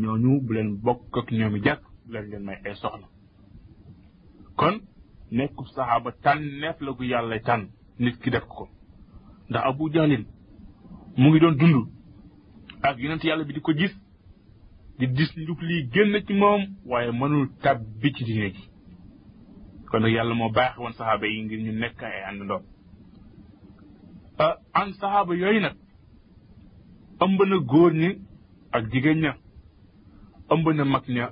ñooñu 0.00 0.40
bu 0.44 0.52
leen 0.54 0.70
bokk 0.84 1.14
ak 1.18 1.28
ñoomi 1.38 1.60
jàkk 1.64 1.82
bu 2.04 2.12
leen 2.12 2.26
leen 2.30 2.44
may 2.44 2.58
ay 2.66 2.74
soxna 2.80 3.06
kon 4.58 4.76
nekkub 5.30 5.66
saxaaba 5.66 6.10
tànneef 6.22 6.78
la 6.80 6.92
yàlla 7.10 7.38
tànn 7.46 7.68
nit 8.02 8.16
ki 8.22 8.30
def 8.30 8.46
ko 8.46 8.68
ndax 9.50 9.66
abu 9.66 9.88
jahlin 9.90 10.24
mu 11.16 11.26
ngi 11.30 11.38
doon 11.42 11.56
dund 11.58 11.76
ak 12.82 12.94
yonent 12.98 13.24
yàlla 13.24 13.44
bi 13.44 13.52
di 13.54 13.60
ko 13.60 13.72
gis 13.78 13.92
di 14.98 15.06
dis 15.16 15.30
lu 15.36 15.54
lii 15.68 15.88
génn 15.92 16.12
ci 16.26 16.32
moom 16.34 16.62
waaye 16.90 17.10
mënul 17.12 17.48
tàbbi 17.62 18.08
ci 18.14 18.24
diine 18.24 18.50
ji 18.54 18.64
kon 19.90 20.00
nag 20.02 20.12
yàlla 20.12 20.34
moo 20.34 20.50
baaxe 20.50 20.80
woon 20.80 20.92
saxaaba 20.92 21.26
yi 21.26 21.42
ngir 21.44 21.60
ñu 21.64 21.72
nekk 21.72 22.00
ay 22.02 22.18
a 22.28 22.60
ah, 24.38 24.56
an 24.72 24.92
saxaaba 24.92 25.34
yooyu 25.36 25.60
nag 25.60 25.76
ëmb 27.24 27.38
na 27.48 27.56
góor 27.58 27.92
ñi 27.94 28.10
ak 28.72 28.84
jigéen 28.92 29.20
ña 29.20 29.36
ëmb 30.52 30.66
na 30.74 30.84
mag 30.84 31.04
ña 31.08 31.26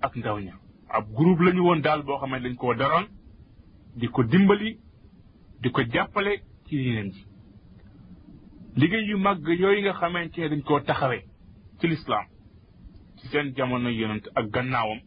ak 0.00 0.16
ndaw 0.16 0.38
ña 0.40 0.54
ab 0.96 1.04
groupe 1.14 1.42
lañu 1.44 1.62
woon 1.62 1.80
daal 1.82 2.02
boo 2.02 2.18
xam 2.18 2.30
ne 2.30 2.40
dañ 2.40 2.54
koo 2.56 2.74
daroon 2.74 3.06
di 3.96 4.06
ko 4.08 4.22
dimbali 4.24 4.78
di 5.62 5.70
ko 5.70 5.82
jàppale 5.92 6.42
ci 6.66 6.76
yeneen 6.76 7.10
ji 7.12 7.24
liggéey 8.78 9.06
yu 9.08 9.16
màgg 9.18 9.46
yooyu 9.60 9.80
nga 9.82 9.92
xamante 10.00 10.38
ne 10.40 10.48
dañ 10.50 10.62
koo 10.66 10.80
taxawee 10.86 11.22
ci 11.80 11.86
lislaam 11.90 12.26
ci 13.20 13.24
seen 13.30 13.46
jamono 13.56 13.88
yonent 14.00 14.26
ak 14.38 14.46
gannaawam 14.54 15.00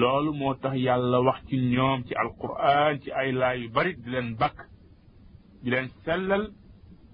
loolu 0.00 0.32
moo 0.38 0.54
tax 0.62 0.74
yàlla 0.86 1.18
wax 1.26 1.40
ci 1.48 1.56
ñoom 1.72 2.00
ci 2.06 2.12
alquran 2.22 2.94
ci 3.02 3.08
ay 3.20 3.30
laay 3.40 3.58
yu 3.62 3.68
bari 3.74 3.92
di 4.02 4.08
leen 4.14 4.28
bakk 4.40 4.58
di 5.62 5.68
leen 5.70 5.88
sellal 6.04 6.44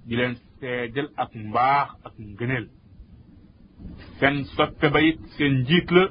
di 0.06 0.14
leen 0.16 0.34
seedal 0.60 1.08
ak 1.22 1.30
mbaax 1.46 1.90
ak 2.06 2.14
ngëneel 2.18 2.66
seen 4.18 4.36
soppe 4.54 4.86
ba 4.92 5.00
it 5.08 5.20
seen 5.36 5.54
njiit 5.62 5.88
la 5.96 6.02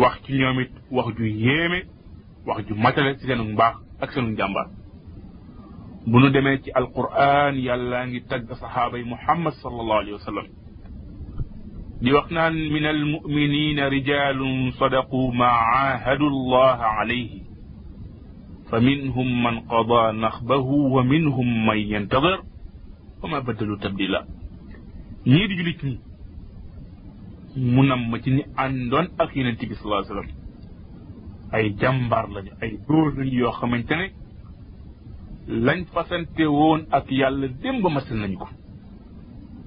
wax 0.00 0.16
ci 0.24 0.32
ñoom 0.38 0.58
wax 0.96 1.08
ju 1.16 1.24
yéeme 1.44 1.80
wax 2.46 2.58
ju 2.66 2.74
matale 2.84 3.18
ci 3.18 3.26
seen 3.26 3.42
mbaax 3.52 3.76
ak 4.02 4.08
seen 4.14 4.28
njàmbaar 4.36 4.79
bu 6.12 6.16
nu 6.22 6.28
demee 6.34 6.56
ci 6.64 6.70
alquran 6.80 7.54
yàlla 7.68 8.00
ngi 8.08 8.20
tagg 8.30 8.46
saxaaba 8.60 8.94
yi 9.00 9.04
muhammad 9.14 9.54
sallallahu 9.62 10.00
alayhi 10.02 10.16
wa 10.18 10.24
sallam 10.28 10.46
di 12.02 12.10
wax 12.16 12.26
naan 12.36 12.54
min 12.74 12.84
almuminina 12.94 13.82
rijalun 13.96 14.56
sadaqu 14.80 15.20
ma 15.40 15.50
aahadu 15.80 16.26
allaha 16.34 16.86
alayhi 17.02 17.38
فمنهم 18.74 19.28
من 19.46 19.56
قضى 19.74 20.04
نخبه 20.24 20.66
ومنهم 20.94 21.48
من 21.68 21.78
ينتظر 21.94 22.38
وما 23.22 23.38
بدلوا 23.48 23.78
تبديلا 23.84 24.20
ñii 25.26 25.46
di 25.48 25.54
julit 25.60 25.80
ñi 25.88 25.94
mu 27.74 27.82
nam 27.86 28.00
ma 28.10 28.16
ci 28.22 28.30
ñi 28.30 28.42
àndoon 28.64 29.06
ak 29.22 29.30
yeneen 29.36 29.56
bi 29.70 29.74
salaa 29.82 30.02
sallam 30.08 30.28
ay 31.56 31.64
jàmbaar 31.80 32.26
lañu 32.34 32.52
ay 32.62 32.70
góor 32.86 33.06
lañu 33.18 33.34
yoo 33.42 33.52
xamante 33.58 33.94
ne 34.00 34.06
lañ 35.66 35.84
fasante 35.92 36.44
woon 36.46 36.82
ak 36.92 37.10
yàlla 37.10 37.48
démb 37.62 37.84
matal 37.90 38.18
nañu 38.18 38.38
ko 38.38 38.48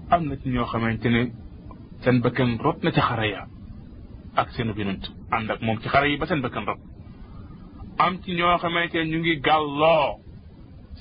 am 0.09 0.23
na 0.29 0.35
ci 0.37 0.49
ñoo 0.49 0.65
xamante 0.65 1.09
ne 1.09 1.21
seen 2.01 2.21
bakkan 2.21 2.57
rot 2.63 2.77
na 2.83 2.91
ci 2.91 3.01
xare 3.01 3.27
ya 3.29 3.47
ak 4.35 4.49
seenu 4.53 4.73
yonent 4.77 5.03
ànd 5.31 5.49
ak 5.51 5.61
moom 5.61 5.77
ci 5.81 5.87
xare 5.89 6.05
yi 6.11 6.17
ba 6.17 6.25
seen 6.25 6.41
bakkan 6.41 6.65
rot 6.65 6.79
am 7.99 8.17
ci 8.23 8.31
ñoo 8.33 8.57
xamante 8.61 8.95
ne 8.95 9.09
ñu 9.11 9.19
ngi 9.19 9.39
gàlloo 9.45 10.19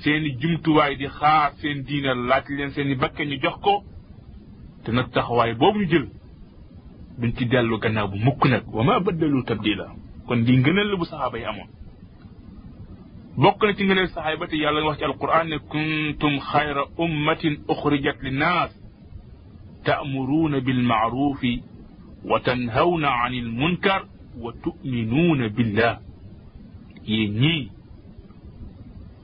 seeni 0.03 0.37
jumtuwaay 0.41 0.97
di 0.97 1.07
xaar 1.07 1.53
seen 1.61 1.83
diina 1.87 2.13
laaj 2.15 2.47
leen 2.49 2.71
seeni 2.71 2.95
bakkan 2.97 3.29
ñu 3.29 3.37
jox 3.43 3.57
ko 3.65 3.85
te 4.85 4.91
nag 4.93 5.09
taxawaay 5.13 5.55
boobu 5.55 5.79
ñu 5.79 5.87
jël 5.91 6.07
duñ 7.19 7.33
ci 7.37 7.47
dellu 7.47 7.79
gannaaw 7.79 8.09
bu 8.09 8.17
mukk 8.27 8.43
nag 8.49 8.65
wa 8.75 8.83
ma 8.85 8.99
baddalu 9.01 9.45
tabdila 9.45 9.87
kon 10.27 10.43
di 10.45 10.57
ngënal 10.57 10.89
la 10.91 10.97
bu 10.97 11.05
saxaaba 11.05 11.39
yi 11.39 11.45
amoon 11.45 11.69
بقنا 13.39 13.73
تنجل 13.73 14.09
صحابتي 14.09 14.57
يالا 14.57 14.85
وحج 14.87 15.03
القرآن 15.03 15.57
كنتم 15.59 16.39
خير 16.39 16.85
أمة 17.01 17.57
أخرجت 17.71 18.17
للناس 18.23 18.79
تأمرون 19.85 20.61
بالمعروف 20.61 21.47
وتنهون 22.25 23.05
عن 23.05 23.35
المنكر 23.35 24.07
وتؤمنون 24.39 25.49
بالله 25.49 25.99
يني 27.09 27.69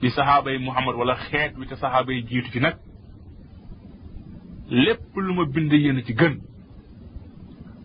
بصحابة 0.05 0.59
محمد 0.59 0.95
ولا 0.95 1.15
خير 1.15 1.53
بصحابة 1.71 2.13
جيت 2.21 2.47
فينك 2.47 2.79
lépp 4.71 5.17
lu 5.25 5.33
ma 5.37 5.45
bind 5.55 5.73
yéen 5.73 5.99
ci 6.05 6.13
gën 6.21 6.35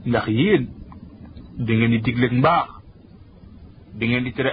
ndax 0.10 0.26
yéen 0.36 0.64
di 1.66 1.74
ngeen 1.78 1.92
di 1.94 2.00
digle 2.06 2.26
ak 2.30 2.36
mbaax 2.42 2.68
di 3.98 4.04
ngeen 4.08 4.24
di 4.26 4.32
tere 4.36 4.52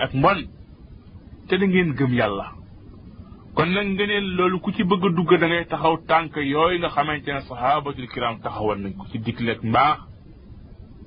te 1.50 1.58
da 1.58 1.66
ngeen 1.66 1.90
gëm 1.98 2.12
yàlla 2.14 2.46
kon 3.56 3.68
nag 3.74 3.86
ngeen 3.86 4.26
loolu 4.36 4.60
ku 4.62 4.70
ci 4.72 4.82
bëgg 4.86 5.02
a 5.06 5.08
dugg 5.16 5.30
da 5.40 5.46
ngay 5.46 5.64
taxaw 5.70 5.96
tànk 6.08 6.32
yooyu 6.52 6.76
nga 6.78 6.88
xamante 6.94 7.28
ne 7.34 7.40
sahabatul 7.48 8.08
kiram 8.12 8.36
taxawal 8.44 8.78
nañ 8.82 8.92
ko 8.98 9.04
ci 9.10 9.18
digle 9.24 9.50
ak 9.56 9.62
mbaax 9.70 9.98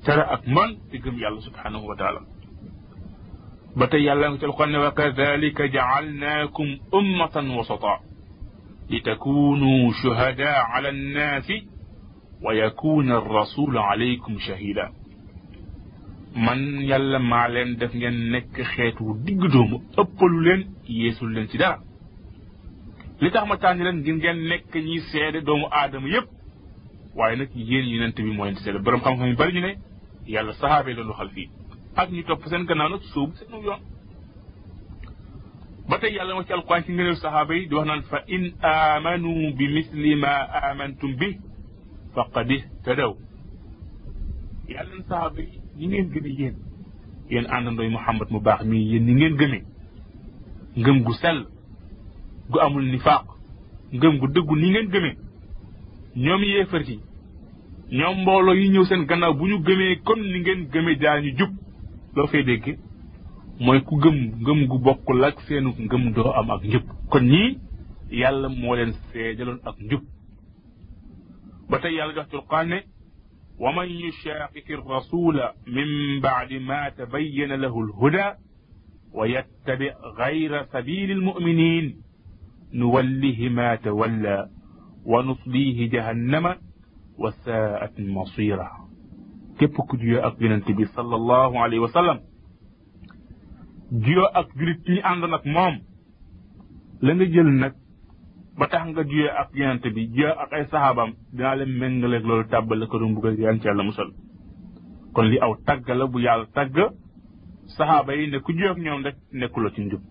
tere 0.06 0.23
ak 0.36 0.43
man 0.56 0.69
te 0.89 0.95
gëm 1.03 1.15
yàlla 1.23 1.41
subhanahu 1.47 1.86
wa 1.89 1.95
taala 1.99 2.21
ba 3.77 3.86
tey 3.88 4.03
yàlla 4.03 4.27
nga 4.29 4.39
ci 4.39 4.45
alquran 4.45 4.71
ne 4.71 4.77
wa 4.86 4.91
kadhalika 4.91 5.63
ja'alnakum 5.75 6.67
ummatan 6.97 7.47
wasata 7.58 7.93
litakunu 8.89 9.73
shuhada 10.01 10.51
ala 10.75 10.89
an-nasi 10.89 11.58
wa 12.45 12.51
yakuna 12.53 13.13
ar-rasulu 13.17 13.77
alaykum 13.91 14.39
shahida 14.47 14.86
man 16.36 16.82
yàlla 16.88 17.19
maa 17.19 17.48
leen 17.48 17.76
def 17.80 17.93
ngeen 17.93 18.17
nekk 18.34 18.56
xeetu 18.76 19.06
digg 19.26 19.41
doomu 19.54 19.78
ëppalu 20.02 20.39
leen 20.46 20.62
yeesul 20.88 21.30
leen 21.34 21.48
ci 21.50 21.58
dara 21.58 21.78
li 23.22 23.30
tax 23.32 23.46
ma 23.48 23.56
tànn 23.58 23.84
leen 23.86 23.96
ngir 24.00 24.15
ngeen 24.19 24.39
nekk 24.50 24.74
ñi 24.88 24.98
seede 25.10 25.39
doomu 25.48 25.67
aadama 25.72 26.08
yépp 26.13 26.28
waaye 27.17 27.36
nag 27.38 27.50
yéen 27.69 27.86
yonent 27.91 28.15
bi 28.26 28.32
moo 28.36 28.46
leen 28.46 28.56
di 28.58 28.62
seede 28.63 28.80
borom 28.84 29.02
xam-xam 29.04 29.30
yu 29.32 29.36
bari 29.41 29.54
ñu 29.56 29.62
ne 29.67 29.72
yàlla 30.34 30.54
saxaabi 30.60 30.89
yi 30.89 30.96
doon 30.98 31.08
waxal 31.12 31.30
fii 31.36 31.50
ak 32.00 32.08
ñu 32.12 32.24
topp 32.28 32.43
seen 32.50 32.63
gannaaw 32.67 32.89
nag 32.89 33.02
sóobu 33.13 33.34
seen 33.38 33.52
yoon 33.65 33.82
ba 35.89 35.96
tey 36.02 36.13
yàlla 36.15 36.36
wax 36.38 36.46
ci 36.48 36.54
alquran 36.54 36.84
ci 36.84 36.91
ngëneel 36.91 37.15
saxaaba 37.24 37.54
di 37.69 37.74
wax 37.78 37.88
naan 37.88 38.04
fa 38.12 38.17
in 38.36 38.46
amanu 38.62 39.32
bi 39.58 39.65
misli 39.76 40.12
ma 40.24 40.34
amantum 40.72 41.12
bi 41.19 41.30
faqad 42.15 42.50
ihtadaw 42.58 43.12
yàlla 44.72 44.93
saxaaba 45.00 45.39
yi 45.50 45.62
ñi 45.77 45.88
ngeen 45.88 46.07
gëme 46.13 46.29
yéen 46.39 46.55
yéen 47.29 47.45
àndandooy 47.55 47.89
Muhammad 47.95 48.27
mu 48.31 48.39
baax 48.45 48.62
mii 48.69 48.86
yéen 48.91 49.03
ñi 49.05 49.13
ngeen 49.15 49.36
gëmee 49.39 49.63
ngëm 50.79 50.97
gu 51.05 51.13
sell 51.21 51.39
gu 52.49 52.57
amul 52.65 52.86
nifaaq 52.93 53.25
ngëm 53.95 54.13
gu 54.19 54.27
dëggu 54.33 54.55
ni 54.59 54.67
ngeen 54.69 54.89
gëme 54.93 55.12
ñoom 56.23 56.41
yéefar 56.51 56.83
ci 56.88 56.95
ñoom 57.97 58.15
mbooloo 58.21 58.53
yi 58.59 58.65
ñëw 58.73 58.83
seen 58.88 59.03
gannaaw 59.09 59.33
bu 59.38 59.43
ñu 59.49 59.57
gëmee 59.67 59.95
kon 60.05 60.19
ni 60.31 60.38
ngeen 60.39 60.62
gëme 60.73 60.91
daañu 61.01 61.29
jub 61.38 61.51
loo 62.15 62.27
fay 62.31 62.43
dégg 62.47 62.65
mooy 63.63 63.79
ku 63.86 63.93
gëm 64.03 64.17
ngëm 64.41 64.59
gu 64.69 64.77
bokkul 64.86 65.23
ak 65.27 65.38
seenu 65.47 65.69
ngëm 65.86 66.03
doo 66.15 66.31
am 66.39 66.49
ak 66.53 66.62
njub 66.69 66.83
kon 67.12 67.23
ñii 67.31 67.51
yàlla 68.19 68.47
moo 68.59 68.75
leen 68.77 68.93
seedaloon 69.12 69.59
ak 69.69 69.75
njub 69.88 70.03
ba 71.69 71.75
tey 71.81 71.93
yàlla 71.97 72.13
jox 72.13 72.27
Qur'aan 72.49 72.69
ومن 73.60 73.89
يشاقق 73.89 74.63
الرسول 74.72 75.42
من 75.68 76.20
بعد 76.22 76.54
ما 76.54 76.89
تبين 76.89 77.50
له 77.54 77.80
الهدى 77.82 78.36
ويتبع 79.13 79.94
غير 80.20 80.63
سبيل 80.63 81.12
المؤمنين 81.12 82.02
نوله 82.74 83.50
ما 83.50 83.76
تولى 83.76 84.50
ونصليه 85.06 85.89
جهنم 85.89 86.56
وساءت 87.18 88.00
مصيرا 88.00 88.72
كيف 89.60 89.72
كو 89.82 89.98
جيو 89.98 90.20
اك 90.20 90.86
صلى 90.88 91.16
الله 91.16 91.60
عليه 91.60 91.80
وسلم 91.80 92.20
جيو 93.94 94.26
اك 94.26 94.48
عندنا 95.04 95.38
ني 95.46 95.46
اند 95.46 95.48
موم 95.48 95.76
نك 97.62 97.76
ba 98.58 98.68
tax 98.70 98.86
nga 98.94 99.04
jiyee 99.04 99.30
ak 99.30 99.50
yent 99.58 99.84
bi 99.96 100.02
jiyee 100.13 100.30
ak 100.38 100.54
ay 100.54 100.63
saxaabam 100.70 101.12
dinaa 101.34 101.56
leen 101.60 102.04
ak 102.06 102.24
loolu 102.26 102.46
tabal 102.50 102.82
ko 102.88 103.00
dum 103.00 103.13
buggal 103.13 103.36
yent 103.39 103.63
yàlla 103.66 103.84
musal 103.84 104.10
kon 105.13 105.28
li 105.32 105.38
aw 105.42 105.54
tàgg 105.66 105.88
la 105.89 106.06
bu 106.06 106.20
yàlla 106.20 106.46
tàgg 106.54 106.78
sahaba 107.78 108.13
yi 108.16 108.28
ne 108.30 108.38
ku 108.42 108.52
jiyee 108.54 108.70
ak 108.70 108.78
ñoom 108.78 109.04
rek 109.06 109.18
nekkuloo 109.34 109.74
ci 109.76 109.82
ndub 109.82 110.02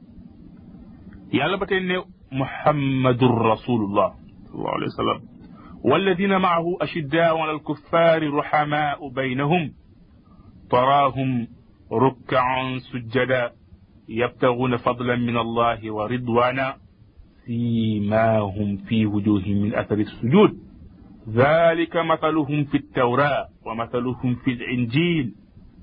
yàlla 1.32 1.56
ba 1.56 1.66
tey 1.66 1.80
ne 1.86 1.96
muhammadur 2.30 3.34
rasulullah 3.52 4.10
sallallahu 4.46 4.76
alayhi 4.78 4.92
wa 4.94 4.98
sallam 5.04 5.20
والذين 5.84 6.38
معه 6.38 6.76
أشداء 6.80 7.38
على 7.38 7.52
الكفار 7.52 8.34
رحماء 8.34 9.08
بينهم 9.08 9.72
تراهم 10.70 11.48
ركعا 11.92 12.78
سجدا 12.78 13.50
يبتغون 14.08 14.76
فضلا 14.76 15.16
من 15.16 15.36
الله 15.36 15.92
ورضوانا 15.94 16.74
سيماهم 17.46 18.76
في 18.76 19.06
وجوههم 19.06 19.62
من 19.62 19.74
أثر 19.74 19.94
السجود 19.98 20.58
ذلك 21.28 21.96
مثلهم 21.96 22.64
في 22.64 22.76
التوراة 22.76 23.48
ومثلهم 23.66 24.34
في 24.34 24.50
الإنجيل 24.52 25.34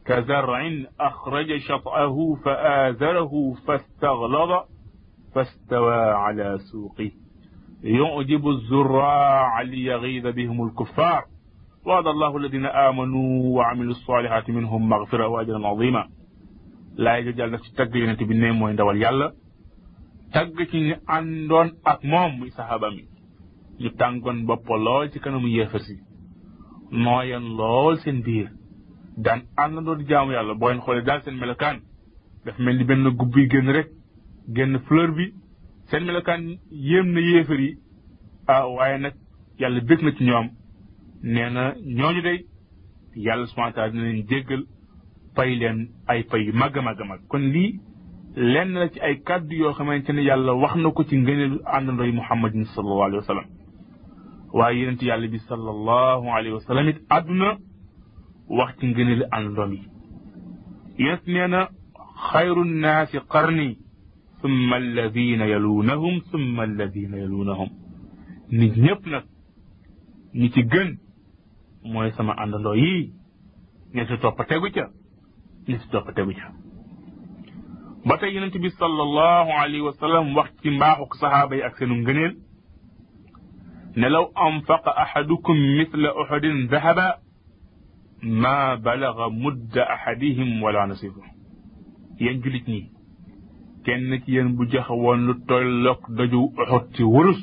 كزرع 0.05 0.71
أخرج 0.99 1.57
شطأه 1.57 2.35
فآزره 2.45 3.53
فاستغلظ 3.67 4.51
فاستوى 5.35 5.95
على 5.95 6.57
سوقه 6.71 7.11
يعجب 7.83 8.47
الزراع 8.47 9.61
ليغيظ 9.61 10.27
بهم 10.35 10.67
الكفار 10.67 11.23
وعد 11.85 12.07
الله 12.07 12.37
الذين 12.37 12.65
آمنوا 12.65 13.57
وعملوا 13.57 13.91
الصالحات 13.91 14.49
منهم 14.49 14.89
مغفرة 14.89 15.27
وأجرا 15.27 15.67
عظيما 15.67 16.07
لا 16.95 17.17
يجوز 17.17 17.39
أن 17.39 17.59
تبنيهم 18.19 18.61
وإن 18.61 18.61
وعند 18.61 18.81
واليالله 18.81 19.31
tagg 20.33 20.53
ci 20.71 20.77
ñi 20.85 20.93
àndoon 21.07 21.69
ak 21.83 21.99
moom 22.03 22.31
muy 22.37 22.49
saxaaba 22.51 22.89
mi 22.91 23.03
ñu 23.81 23.89
tàngoon 23.99 24.45
bopp 24.47 24.67
lool 24.85 25.09
ci 25.11 25.19
kanamu 25.19 25.47
yéefar 25.49 25.81
si 25.81 25.95
nooyan 26.91 27.45
lool 27.57 27.95
seen 28.01 28.21
biir 28.25 28.49
daan 29.17 29.41
àndandoo 29.63 29.95
di 29.97 30.05
jaamu 30.09 30.31
yàlla 30.33 30.53
boo 30.53 30.69
leen 30.69 30.81
xoolee 30.83 31.03
daal 31.07 31.21
seen 31.23 31.37
melokaan 31.39 31.77
dafa 32.45 32.61
mel 32.63 32.77
ni 32.77 32.83
benn 32.89 33.09
gubb 33.17 33.35
yi 33.37 33.47
génn 33.51 33.69
rek 33.75 33.87
génn 34.55 34.73
fleur 34.85 35.11
bi 35.17 35.25
seen 35.89 36.03
melokaan 36.05 36.43
yéem 36.71 37.07
na 37.13 37.19
yéefar 37.27 37.59
yi 37.65 37.71
waaye 38.77 38.97
nag 38.99 39.13
yàlla 39.59 39.79
bég 39.87 39.99
na 40.03 40.11
ci 40.15 40.23
ñoom 40.23 40.47
nee 41.31 41.49
na 41.55 41.61
ñooñu 41.97 42.21
day 42.27 42.39
yàlla 43.25 43.45
subhaana 43.47 43.73
taala 43.73 43.91
dina 43.91 44.03
leen 44.03 44.27
jéggal 44.29 44.63
pay 45.35 45.51
leen 45.59 45.79
ay 46.09 46.21
pay 46.29 46.41
yu 46.47 46.53
màgg 46.61 46.77
a 46.77 46.81
màgg 46.87 47.01
a 47.01 47.05
màgg 47.09 47.21
kon 47.31 47.45
lii 47.53 47.71
lenn 48.39 48.73
la 48.73 48.87
ci 48.89 48.99
ay 49.01 49.19
kàddu 49.25 49.53
yoo 49.55 49.73
xamante 49.73 50.11
ne 50.13 50.23
yàlla 50.23 50.53
wax 50.55 50.75
na 50.75 50.89
ko 50.91 51.03
ci 51.03 51.17
ngëneelu 51.17 51.59
àndandoy 51.65 52.11
muhammadin 52.13 52.63
sallallahu 52.73 53.03
alayhi 53.07 53.17
wa 53.23 53.27
sallam 53.31 53.47
waaye 54.53 54.79
yonent 54.79 55.01
yàlla 55.03 55.27
bi 55.27 55.37
sallallahu 55.39 56.25
alayhi 56.35 56.53
wa 56.55 56.61
sallam 56.61 56.87
it 56.87 56.99
àdduna 57.09 57.57
wax 58.57 58.69
ci 58.79 58.85
ngëneelu 58.87 59.23
àndandoom 59.35 59.71
yi 59.73 59.83
yonent 60.97 61.23
nee 61.27 61.47
na 61.49 61.67
xayru 62.31 62.63
nnaasi 62.63 63.17
qarni 63.29 63.77
summa 64.41 64.75
alladina 64.75 65.45
yalunahum 65.45 66.21
summa 66.31 66.63
alladina 66.63 67.17
yalunahum 67.17 67.69
nit 68.51 68.73
ñëpp 68.85 69.01
nag 69.11 69.23
ñi 70.39 70.49
ci 70.51 70.63
gën 70.63 70.95
mooy 71.91 72.11
sama 72.11 72.33
àndandoo 72.43 72.75
yii 72.75 73.11
ña 73.93 74.05
si 74.07 74.15
topp 74.21 74.39
tegu 74.47 74.69
ca 74.71 74.87
ña 75.67 75.77
si 75.79 75.89
topp 75.91 76.13
tegu 76.15 76.31
ca 76.33 76.68
ba 78.05 78.17
tey 78.17 78.33
yonent 78.33 78.55
bi 78.61 78.69
sallallahu 78.69 79.49
alayhi 79.61 79.81
wa 79.81 79.93
sallam 79.99 80.35
wax 80.35 80.49
ci 80.61 80.69
mbaaxuk 80.71 81.15
sahaaba 81.19 81.55
yi 81.55 81.63
ak 81.63 81.75
seenu 81.77 81.95
ngëneel 82.01 82.33
ne 83.97 84.09
law 84.09 84.31
anfaqa 84.35 84.91
ahadukum 85.03 85.57
mithla 85.79 86.09
uhudin 86.21 86.67
dhahaba 86.69 87.17
ma 88.23 88.75
balaga 88.77 89.29
mudda 89.43 89.83
ahadihim 89.95 90.61
wala 90.63 90.87
nasifu 90.87 91.21
yen 92.19 92.41
julit 92.43 92.67
ñi 92.67 92.81
kenn 93.85 94.21
ci 94.25 94.31
yen 94.33 94.55
bu 94.55 94.65
joxe 94.71 94.89
woon 94.91 95.25
lu 95.27 95.33
tollok 95.47 96.01
daju 96.17 96.39
uhud 96.61 96.85
ci 96.95 97.03
wurus 97.03 97.39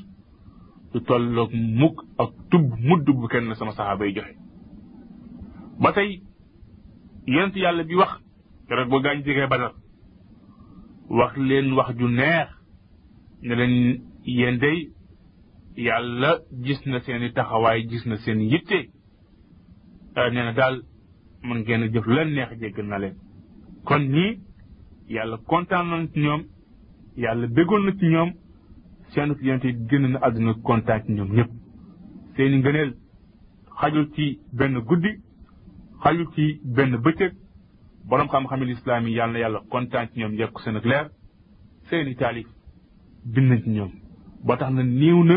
lu 0.94 1.00
tollok 1.00 1.50
mukk 1.52 1.96
ak 2.18 2.32
tub 2.50 2.64
mudd 2.88 3.04
bu 3.04 3.28
kenn 3.28 3.54
sama 3.54 3.72
sahaba 3.72 4.06
yi 4.06 4.14
joxe 4.14 4.32
ba 5.80 5.92
tey 5.92 6.22
yonent 7.26 7.56
yàlla 7.56 7.82
bi 7.84 7.94
wax 7.94 8.12
keroog 8.68 8.88
ba 8.90 8.98
gaañ 9.04 9.22
jegee 9.24 9.48
badal 9.50 9.72
wax 11.10 11.36
leen 11.36 11.68
wax 11.76 11.90
ju 11.98 12.08
neex 12.08 12.48
ne 13.44 13.54
leen 13.58 13.74
yéen 14.26 14.58
day 14.60 14.88
yàlla 15.76 16.30
gis 16.64 16.80
na 16.86 17.00
seeni 17.00 17.32
taxawaay 17.34 17.86
gis 17.90 18.06
na 18.06 18.16
seen 18.16 18.40
yitte 18.52 18.78
euh, 20.18 20.28
nee 20.32 20.44
na 20.46 20.52
daal 20.52 20.76
mën 21.46 21.58
ngeen 21.62 21.82
a 21.82 21.86
jëf 21.94 22.06
lan 22.14 22.28
neex 22.34 22.50
jéggal 22.60 22.86
na 22.88 22.98
leen 23.02 23.14
kon 23.86 24.02
ñii 24.14 24.38
yàlla 25.14 25.36
kontaan 25.50 25.86
na 25.88 26.06
ci 26.12 26.18
ñoom 26.24 26.42
yàlla 27.22 27.46
bëggoon 27.56 27.82
na 27.86 27.90
ci 27.98 28.06
ñoom 28.12 28.30
seen 29.10 29.30
yonente 29.44 29.68
génn 29.88 30.04
na 30.12 30.18
àdduna 30.26 30.52
kontaan 30.66 31.00
ci 31.04 31.10
ñoom 31.16 31.30
ñëpp 31.36 31.50
seeni 32.36 32.56
ngëneel 32.58 32.90
xajul 33.78 34.06
ci 34.14 34.26
benn 34.58 34.74
guddi 34.88 35.10
xajul 36.02 36.26
ci 36.34 36.44
benn 36.76 36.92
bëccëg 37.04 37.32
boroom 38.08 38.28
xam-xam 38.30 38.60
yi 38.62 38.66
lislaam 38.72 39.04
yi 39.06 39.16
yàlla 39.18 39.32
na 39.32 39.38
yàlla 39.44 39.60
kontaan 39.70 40.06
ci 40.10 40.20
ñoom 40.20 40.34
yekku 40.40 40.60
seen 40.62 40.76
ak 40.76 40.84
leer 40.84 41.06
seeni 41.88 42.14
taalif 42.20 42.46
bind 43.32 43.48
nañ 43.50 43.60
ci 43.64 43.70
ñoom 43.70 43.92
ba 44.46 44.52
tax 44.58 44.70
na 44.74 44.82
niw 45.00 45.18
na 45.30 45.36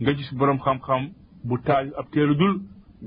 nga 0.00 0.12
gis 0.16 0.30
boroom 0.38 0.58
xam-xam 0.64 1.02
bu 1.46 1.54
taalif 1.66 1.92
ab 1.98 2.06
téere 2.12 2.34
dul 2.40 2.54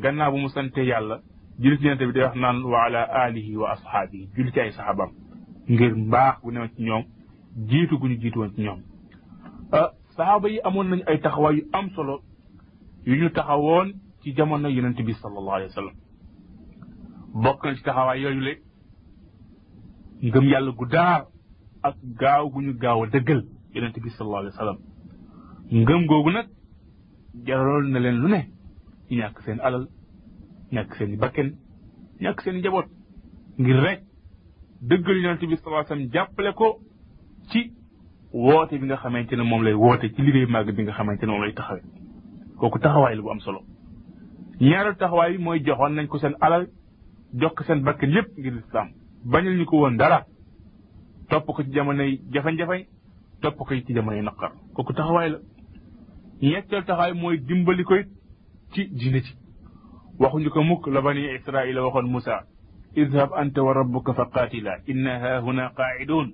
gannaaw 0.02 0.32
bu 0.34 0.38
mu 0.44 0.50
sante 0.56 0.82
yàlla 0.92 1.16
julli 1.62 1.78
ci 1.80 2.06
bi 2.10 2.14
day 2.16 2.24
wax 2.28 2.36
naan 2.44 2.58
wa 2.72 2.78
ala 2.86 3.02
alihi 3.24 3.54
wa 3.62 3.68
ashaabihi 3.76 4.26
julli 4.36 4.52
ci 4.54 4.60
ay 4.60 4.72
saxaabam 4.78 5.12
ngir 5.74 5.94
mbaax 6.06 6.36
bu 6.44 6.50
newoon 6.52 6.70
ci 6.76 6.82
ñoom 6.88 7.04
jiitu 7.70 7.96
gu 8.00 8.06
ñu 8.08 8.18
jiitu 8.22 8.38
woon 8.40 8.52
ci 8.56 8.62
ñoom 8.66 8.80
ah, 9.80 9.90
saxaaba 10.16 10.48
yi 10.54 10.60
amoon 10.68 10.88
nañu 10.92 11.04
ay 11.10 11.18
taxawaay 11.24 11.58
am 11.78 11.88
solo 11.96 12.16
yu 13.08 13.16
ñu 13.22 13.28
taxawoon 13.38 13.88
ci 14.22 14.34
jamono 14.36 14.70
yonente 14.70 15.02
bi 15.08 15.14
sallallahu 15.14 15.56
alayhi 15.58 15.72
wa 15.72 15.78
sallam 15.80 15.96
bokk 17.44 17.60
na 17.66 17.76
ci 17.76 17.84
taxawaay 17.84 18.20
yooyu 18.24 18.40
le 18.48 18.54
ngëm 20.22 20.44
yàlla 20.46 20.72
gu 20.78 20.86
daar 20.86 21.26
ak 21.82 21.96
gaaw 22.20 22.50
gu 22.52 22.62
ñu 22.62 22.74
gaaw 22.78 23.04
a 23.04 23.08
dëggal 23.10 23.42
yonent 23.74 23.96
bi 24.04 24.10
sallallahu 24.10 24.42
alayhi 24.42 24.54
wa 24.56 24.62
sallam 24.64 24.78
ngëm 25.82 26.06
googu 26.10 26.32
nag 26.32 26.48
jaraloon 27.46 27.92
na 27.92 28.00
leen 28.00 28.18
lu 28.22 28.28
ne 28.30 28.42
ñàkk 29.18 29.38
seen 29.46 29.60
alal 29.60 29.88
ñàkk 30.72 30.94
seen 30.98 31.12
i 31.12 31.18
bakken 31.18 31.50
ñàkk 32.22 32.40
seen 32.42 32.56
njaboot 32.58 32.88
ngir 33.58 33.76
rek 33.86 34.02
dëggal 34.90 35.18
yonent 35.22 35.42
bi 35.50 35.56
sallallahu 35.58 35.80
alayhi 35.80 35.90
wa 35.90 35.96
sallam 35.96 36.10
jàppale 36.14 36.52
ko 36.54 36.68
ci 37.50 37.62
woote 38.34 38.78
bi 38.80 38.86
nga 38.86 38.98
xamante 39.04 39.34
ne 39.36 39.44
moom 39.44 39.64
lay 39.64 39.74
woote 39.74 40.14
ci 40.14 40.22
liggéey 40.22 40.46
màgg 40.46 40.70
bi 40.76 40.84
nga 40.84 40.94
xamante 40.98 41.24
ne 41.26 41.32
moom 41.32 41.42
lay 41.44 41.54
taxawee 41.54 41.86
kooku 42.58 42.80
taxawaay 42.80 43.16
la 43.16 43.22
bu 43.22 43.30
am 43.32 43.40
solo 43.40 43.60
ñaareelu 44.70 44.98
taxawaay 44.98 45.38
mooy 45.46 45.60
joxoon 45.66 45.94
nañ 45.96 46.08
ko 46.08 46.18
seen 46.18 46.36
alal 46.46 46.64
jox 47.40 47.54
ko 47.56 47.64
seen 47.64 47.80
bakken 47.86 48.12
yépp 48.16 48.38
ngir 48.40 48.54
lislaam 48.60 48.90
bañal 49.26 49.58
ñu 49.58 49.66
ko 49.66 49.78
woon 49.82 49.98
dara 49.98 50.26
topp 51.30 51.46
ko 51.46 51.64
ci 51.64 51.72
jamonoy 51.72 52.22
jafe-jafe 52.34 52.88
topp 53.42 53.56
ko 53.58 53.66
ci 53.86 53.94
jamonoy 53.94 54.22
naqar 54.22 54.52
kooku 54.74 54.94
taxawaay 54.94 55.30
la 55.30 55.38
ñetteel 56.42 56.84
taxawaay 56.86 57.14
mooy 57.14 57.38
dimbali 57.40 57.84
ko 57.84 57.96
ci 58.74 58.88
diine 58.90 59.22
ci 59.22 59.36
waxuñu 60.20 60.50
ko 60.50 60.64
mukk 60.64 60.88
la 60.88 61.02
bani 61.02 61.22
israila 61.36 61.84
waxoon 61.86 62.08
Moussa 62.10 62.46
idhab 62.96 63.30
anta 63.36 63.64
wa 63.64 63.74
rabbuka 63.74 64.14
fa 64.14 64.26
qaatila 64.26 64.78
inna 64.88 65.20
haahuna 65.20 65.70
qaaidun 65.76 66.34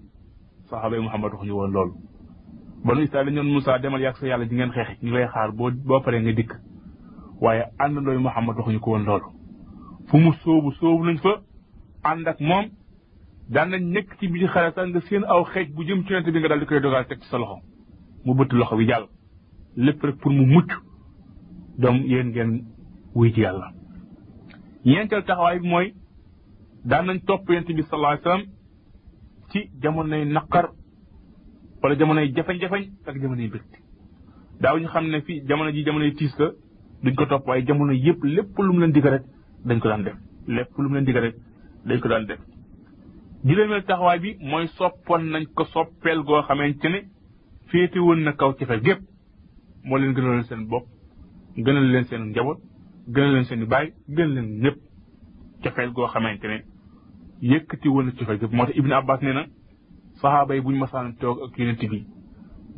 saxaaba 0.69 0.95
yi 0.97 1.03
Muhammad 1.03 1.31
waxuñu 1.33 1.51
woon 1.53 1.71
loolu 1.71 1.93
banu 2.85 3.01
israila 3.01 3.31
ñoon 3.31 3.51
Moussa 3.51 3.79
demal 3.79 4.01
yàgg 4.01 4.15
sa 4.17 4.27
yàlla 4.27 4.47
ji 4.47 4.55
ngeen 4.55 4.71
xeex 4.71 5.01
ñu 5.03 5.11
lay 5.11 5.27
xaar 5.27 5.51
boo 5.51 5.99
paree 5.99 6.21
nga 6.21 6.31
dikk 6.33 6.53
waaye 7.41 7.63
àndandooy 7.79 8.15
looyu 8.15 8.29
waxuñu 8.55 8.79
ko 8.79 8.91
woon 8.91 9.03
loolu 9.05 9.27
fu 10.07 10.17
mu 10.19 10.31
sóobu 10.35 10.71
sóobu 10.71 11.03
nañ 11.05 11.17
fa 11.21 11.41
ànd 12.11 12.27
ak 12.31 12.39
moom 12.39 12.65
daan 13.53 13.69
nañ 13.71 13.83
nekk 13.95 14.09
ci 14.19 14.27
biti 14.31 14.47
xarata 14.53 14.81
nga 14.87 14.99
seen 15.07 15.23
aw 15.33 15.41
xeej 15.53 15.67
bu 15.75 15.81
jëm 15.87 15.99
ci 16.05 16.11
yonent 16.13 16.31
bi 16.33 16.39
nga 16.39 16.49
daal 16.49 16.59
di 16.61 16.65
koy 16.65 16.79
dogal 16.79 17.05
teg 17.07 17.19
ci 17.21 17.27
sa 17.29 17.37
loxo 17.37 17.57
mu 18.25 18.33
bëtt 18.37 18.51
loxo 18.53 18.75
bi 18.77 18.87
jàll 18.89 19.05
lépp 19.75 20.01
rek 20.03 20.15
pour 20.21 20.31
mu 20.31 20.45
mucc 20.53 20.69
doom 21.81 21.97
yéen 22.11 22.27
ngeen 22.31 22.51
wuy 23.15 23.33
ci 23.33 23.39
yàlla 23.41 23.67
ñeenteel 24.85 25.23
taxawaay 25.25 25.59
bi 25.59 25.67
mooy 25.71 25.87
daan 26.89 27.05
nañ 27.07 27.19
topp 27.27 27.49
yonent 27.49 27.69
bi 27.77 27.81
sallallahu 27.83 28.13
alayhi 28.13 28.25
wasallam 28.25 28.43
ci 29.49 29.59
jamonoy 29.81 30.25
naqar 30.35 30.65
wala 31.83 31.95
jamonoy 31.99 32.31
jafañ-jafañ 32.35 32.83
ak 33.07 33.15
jamonoy 33.21 33.47
bëtt 33.53 33.69
daaw 34.61 34.77
ñu 34.77 34.87
xam 34.87 35.05
ne 35.11 35.21
fii 35.25 35.43
jamono 35.47 35.69
ji 35.71 35.83
jamonoy 35.85 36.11
tiis 36.13 36.33
la 36.39 36.47
duñ 37.03 37.15
ko 37.15 37.25
topp 37.25 37.47
waaye 37.47 37.65
jamono 37.67 37.93
yëpp 37.93 38.23
lépp 38.35 38.57
lu 38.57 38.71
mu 38.73 38.79
leen 38.79 38.91
digal 38.91 39.13
rek 39.13 39.23
dañ 39.67 39.79
ko 39.79 39.87
daan 39.89 40.03
def 40.03 40.15
lépp 40.47 40.71
lu 40.77 40.89
mu 40.89 40.95
leen 40.95 41.05
digal 41.05 41.21
rek 41.23 41.35
dañ 41.87 41.99
ko 42.03 42.09
daan 42.11 42.25
def 42.29 42.39
juróomeel 43.47 43.83
taxawaay 43.87 44.19
bi 44.23 44.29
mooy 44.49 44.65
soppoon 44.77 45.21
nañ 45.33 45.43
ko 45.55 45.63
soppeel 45.73 46.19
goo 46.27 46.41
xamante 46.47 46.87
ne 46.89 46.99
féete 47.71 47.97
woon 48.05 48.19
na 48.23 48.31
kaw 48.33 48.51
café 48.59 48.75
gépp 48.85 48.99
moo 49.85 49.97
leen 49.97 50.13
gënal 50.15 50.43
seen 50.49 50.67
bopp 50.71 50.85
gënal 51.65 51.87
leen 51.91 52.03
seen 52.09 52.23
njaboot 52.33 52.59
gënal 53.13 53.31
leen 53.33 53.45
seen 53.45 53.61
i 53.63 53.67
baay 53.71 53.87
gënal 54.15 54.33
leen 54.35 54.49
ñëpp 54.63 54.77
cafeel 55.63 55.91
goo 55.95 56.07
xamante 56.13 56.45
ne 56.47 56.57
yëkkati 57.51 57.87
woon 57.93 58.05
na 58.07 58.11
café 58.19 58.33
gépp 58.39 58.53
moo 58.55 58.65
tax 58.65 58.75
Ibn 58.79 58.91
Abbas 58.99 59.19
nee 59.21 59.33
na 59.37 59.43
saxaaba 60.19 60.55
yi 60.55 60.61
buñ 60.65 60.77
masaan 60.79 61.15
toog 61.19 61.37
ak 61.47 61.57
yonent 61.59 61.83
bi 61.91 61.99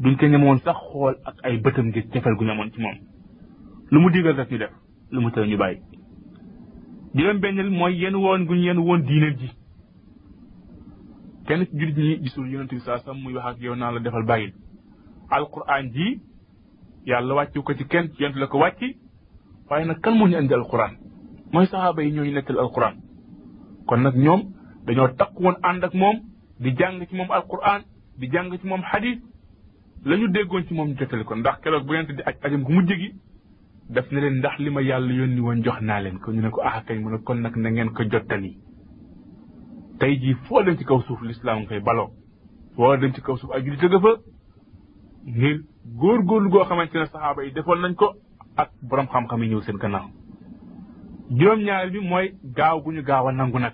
duñ 0.02 0.16
ko 0.20 0.26
ñemoon 0.34 0.60
sax 0.66 0.78
xool 0.92 1.16
ak 1.30 1.36
ay 1.46 1.58
bëtam 1.64 1.86
ngir 1.90 2.06
cafeel 2.14 2.36
gu 2.38 2.44
ñamoon 2.46 2.72
ci 2.74 2.80
moom 2.84 2.98
lu 3.92 3.98
mu 4.02 4.10
digal 4.12 4.36
rek 4.40 4.52
ñu 4.52 4.58
def 4.64 4.74
lu 5.12 5.22
mu 5.22 5.32
tere 5.32 5.48
ñu 5.48 5.58
bàyyi 5.58 5.80
juróom 7.14 7.40
benneel 7.42 7.70
mooy 7.70 7.96
yenn 8.02 8.16
woon 8.16 8.44
gu 8.46 8.54
guñ 8.54 8.62
yéen 8.64 8.78
woon 8.78 9.02
diine 9.06 9.30
ji 9.38 9.50
kenn 11.48 11.66
ci 11.66 11.78
jullit 11.78 11.98
ñi 11.98 12.22
gisul 12.24 12.48
yonent 12.52 12.70
bi 12.70 12.80
saa 12.80 13.14
muy 13.14 13.34
wax 13.34 13.46
ak 13.46 13.60
yow 13.62 13.76
naa 13.76 13.92
la 13.92 14.00
defal 14.00 14.26
bàyyil 14.26 14.54
alquran 15.30 15.92
ji 15.92 16.20
yàlla 17.06 17.34
wàccu 17.34 17.64
ko 17.64 17.74
ci 17.74 17.84
kenn 17.88 18.12
ci 18.14 18.22
yonent 18.24 18.40
la 18.40 18.48
ko 18.48 18.58
wàcc 18.60 18.80
waaye 19.70 19.86
nag 19.86 20.00
kan 20.02 20.18
moo 20.18 20.28
ñu 20.28 20.36
andi 20.38 20.54
alquran 20.54 20.94
mooy 21.52 21.66
saxaaba 21.66 22.04
yi 22.04 22.12
ñooñu 22.12 22.32
nettal 22.34 22.60
alquran 22.60 22.96
kon 23.88 23.98
nag 24.02 24.16
ñoom 24.16 24.42
dañoo 24.86 25.10
takk 25.18 25.40
woon 25.40 25.56
ànd 25.62 25.84
ak 25.84 25.94
moom 25.94 26.18
di 26.60 26.76
jàng 26.78 27.08
ci 27.08 27.16
moom 27.16 27.32
alquran 27.32 27.82
di 28.20 28.30
jàng 28.30 28.52
ci 28.60 28.68
moom 28.68 28.82
xadis 28.84 29.18
lañu 30.06 30.26
ñu 30.26 30.32
déggoon 30.32 30.64
ci 30.68 30.74
moom 30.74 30.88
ñu 30.90 30.96
jottali 30.98 31.24
kon 31.24 31.40
ndax 31.40 31.58
keroog 31.62 31.86
bu 31.86 31.94
ngeen 31.94 32.16
di 32.18 32.22
aj 32.22 32.36
ajam 32.44 32.64
gu 32.64 32.72
mujj 32.74 32.92
gi 33.02 33.10
def 33.90 34.12
na 34.12 34.20
leen 34.22 34.38
ndax 34.38 34.60
li 34.60 34.70
ma 34.70 34.82
yàlla 34.82 35.28
ni 35.28 35.40
woon 35.42 35.64
jox 35.64 35.82
naa 35.82 36.00
leen 36.02 36.20
ko 36.20 36.32
ñu 36.32 36.42
ne 36.42 36.50
ko 36.50 36.62
ah 36.64 36.84
kay 36.86 37.00
mu 37.00 37.10
ne 37.12 37.18
kon 37.24 37.36
nag 37.42 37.56
na 37.58 37.70
ngeen 37.72 37.90
ko 37.90 38.04
jottali 38.12 38.58
tey 40.00 40.16
jii 40.20 40.36
foo 40.46 40.62
dem 40.64 40.78
ci 40.78 40.86
kaw 40.86 41.02
suuf 41.02 41.22
lislaam 41.24 41.60
nga 41.60 41.68
koy 41.70 41.80
baloo 41.82 42.10
foo 42.76 42.98
dem 42.98 43.14
ci 43.14 43.22
kaw 43.22 43.36
suuf 43.38 43.52
ay 43.52 43.64
jullit 43.66 43.82
dëgg 43.82 44.02
fa 44.02 44.10
ngir 45.26 45.60
góorgóorlu 45.98 46.50
goo 46.50 46.64
xamante 46.66 46.96
ne 46.98 47.06
saxaaba 47.06 47.44
yi 47.44 47.52
defoon 47.54 47.82
nañ 47.82 47.96
ko 47.96 48.14
ak 48.58 48.70
boroom 48.84 49.08
xam-xam 49.08 49.44
yi 49.44 49.50
ñëw 49.50 49.62
seen 49.62 49.78
gannaaw 49.78 50.08
juróom-ñaar 51.30 51.90
bi 51.92 52.00
mooy 52.00 52.34
gaaw 52.56 52.82
gu 52.84 52.92
ñu 52.92 53.04
gaaw 53.04 53.28
a 53.28 53.32
nangu 53.32 53.60
nag 53.60 53.74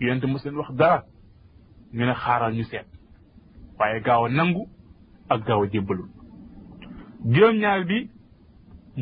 yonente 0.00 0.26
mos 0.26 0.42
seen 0.42 0.54
wax 0.56 0.70
dara 0.76 1.02
ñu 1.94 2.04
ne 2.04 2.12
xaaral 2.14 2.52
ñu 2.54 2.62
seet 2.64 2.86
waaye 3.78 4.00
gaaw 4.04 4.24
a 4.24 4.28
nangu 4.28 4.68
ak 5.28 5.44
gaaw 5.46 5.62
a 5.62 5.66
juróom-ñaar 7.24 7.84
bi 7.86 8.10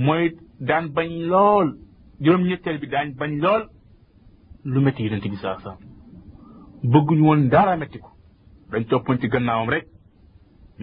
mooy 0.05 0.33
daan 0.61 0.85
bañ 0.95 1.09
lool 1.31 1.69
juróom-ñetteel 2.23 2.79
bi 2.83 2.87
daan 2.95 3.09
bañ 3.21 3.31
lool 3.43 3.63
lu 4.73 4.79
métti 4.85 5.05
yonent 5.05 5.25
bi 5.33 5.37
saa 5.43 5.57
saa 5.65 5.77
bëgguñu 6.93 7.25
woon 7.29 7.43
dara 7.53 7.77
métti 7.81 7.99
ko 8.05 8.11
dañ 8.71 8.85
toppoon 8.91 9.19
ci 9.21 9.29
gannaawam 9.33 9.69
rek 9.75 9.85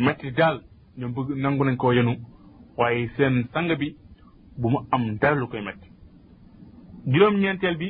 métti 0.03 0.31
daal 0.39 0.57
ñoom 0.97 1.11
bëgg 1.15 1.27
nangu 1.41 1.61
nañ 1.63 1.77
koo 1.81 1.91
yenu 1.97 2.13
waaye 2.77 3.07
seen 3.15 3.35
sang 3.53 3.69
bi 3.81 3.89
bu 4.59 4.67
mu 4.71 4.79
am 4.95 5.03
dara 5.21 5.35
lu 5.41 5.47
koy 5.49 5.61
métti 5.67 5.87
juróom-ñeenteel 7.11 7.77
bi 7.81 7.89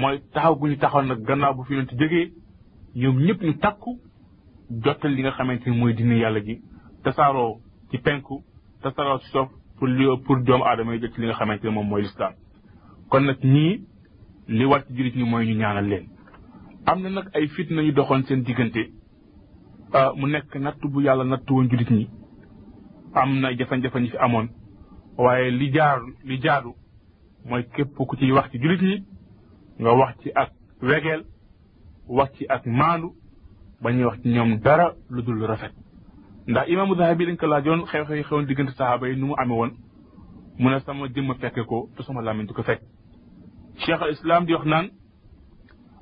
mooy 0.00 0.16
taxaw 0.32 0.54
gu 0.58 0.64
ñu 0.68 0.76
taxaw 0.82 1.02
nag 1.08 1.20
gannaaw 1.28 1.52
bu 1.56 1.62
fi 1.66 1.72
yonent 1.74 1.92
jógee 1.98 2.28
ñoom 3.00 3.16
ñëpp 3.26 3.40
ñu 3.46 3.54
takku 3.64 3.90
jottal 4.84 5.12
li 5.14 5.22
nga 5.22 5.30
xamante 5.36 5.66
ni 5.70 5.78
mooy 5.78 5.92
dina 5.98 6.14
yàlla 6.22 6.40
ji 6.46 6.54
tasaaroo 7.04 7.54
ci 7.90 7.96
penku 8.04 8.34
tasaaroo 8.82 9.18
ci 9.24 9.30
soof 9.34 9.50
pour 9.78 9.88
li 9.88 10.06
pour 10.24 10.38
doomu 10.42 10.64
aadama 10.64 10.94
yi 10.94 11.00
jot 11.02 11.12
ci 11.14 11.20
li 11.20 11.26
nga 11.26 11.34
xamante 11.36 11.64
ne 11.66 11.70
moom 11.74 11.86
mooy 11.88 12.02
lislaam 12.02 12.34
kon 13.10 13.20
nag 13.26 13.38
ñii 13.44 13.82
li 14.48 14.64
war 14.64 14.84
ci 14.86 14.94
jullit 14.96 15.16
ñi 15.16 15.24
mooy 15.28 15.46
ñu 15.46 15.58
ñaanal 15.58 15.86
leen 15.88 16.06
am 16.86 17.02
na 17.02 17.10
nag 17.10 17.26
ay 17.34 17.46
fitna 17.48 17.82
yu 17.82 17.92
doxoon 17.92 18.22
seen 18.24 18.42
diggante 18.42 18.90
ah, 19.92 20.12
mu 20.16 20.26
nekk 20.30 20.54
natt 20.56 20.80
bu 20.82 21.00
yàlla 21.02 21.24
natt 21.24 21.50
woon 21.50 21.68
jullit 21.68 21.90
ñi 21.90 22.08
am 23.14 23.40
na 23.40 23.52
jafe-jafe 23.56 23.96
ñi 24.00 24.08
fi 24.10 24.16
amoon 24.16 24.46
waaye 25.18 25.50
li 25.50 25.70
jaar 25.72 26.00
li 26.24 26.38
jaadu 26.40 26.72
mooy 27.44 27.62
képp 27.72 27.94
ku 27.94 28.16
ci 28.16 28.32
wax 28.32 28.50
ci 28.50 28.58
jullit 28.58 28.80
ñi 28.82 29.04
nga 29.80 29.92
wax 29.92 30.14
ci 30.22 30.30
ak 30.34 30.52
wegeel 30.80 31.24
wax 32.08 32.32
ci 32.38 32.44
ak 32.48 32.66
maandu 32.66 33.10
ba 33.82 33.92
ñuy 33.92 34.04
wax 34.04 34.20
ci 34.22 34.28
ñoom 34.28 34.58
dara 34.60 34.94
lu 35.10 35.22
dul 35.22 35.44
rafet 35.44 35.72
ndax 36.46 36.68
imaamu 36.70 36.94
Zahabi 36.94 37.26
dañ 37.26 37.36
ko 37.36 37.46
laajoon 37.46 37.80
xew-xew 37.90 38.16
yi 38.16 38.22
xewoon 38.24 38.46
diggante 38.46 38.70
saxaaba 38.72 39.08
yi 39.08 39.16
nu 39.16 39.26
mu 39.26 39.34
amee 39.36 39.56
woon 39.58 39.70
mu 40.60 40.70
ne 40.70 40.78
sama 40.80 41.06
jëmm 41.14 41.34
fekke 41.40 41.62
ko 41.70 41.78
te 41.96 42.02
sama 42.04 42.20
làmmiñ 42.22 42.46
du 42.46 42.54
ko 42.54 42.62
fekk. 42.62 42.80
cheikh 43.82 44.02
al 44.02 44.12
islam 44.12 44.44
di 44.46 44.54
wax 44.54 44.64
naan 44.66 44.86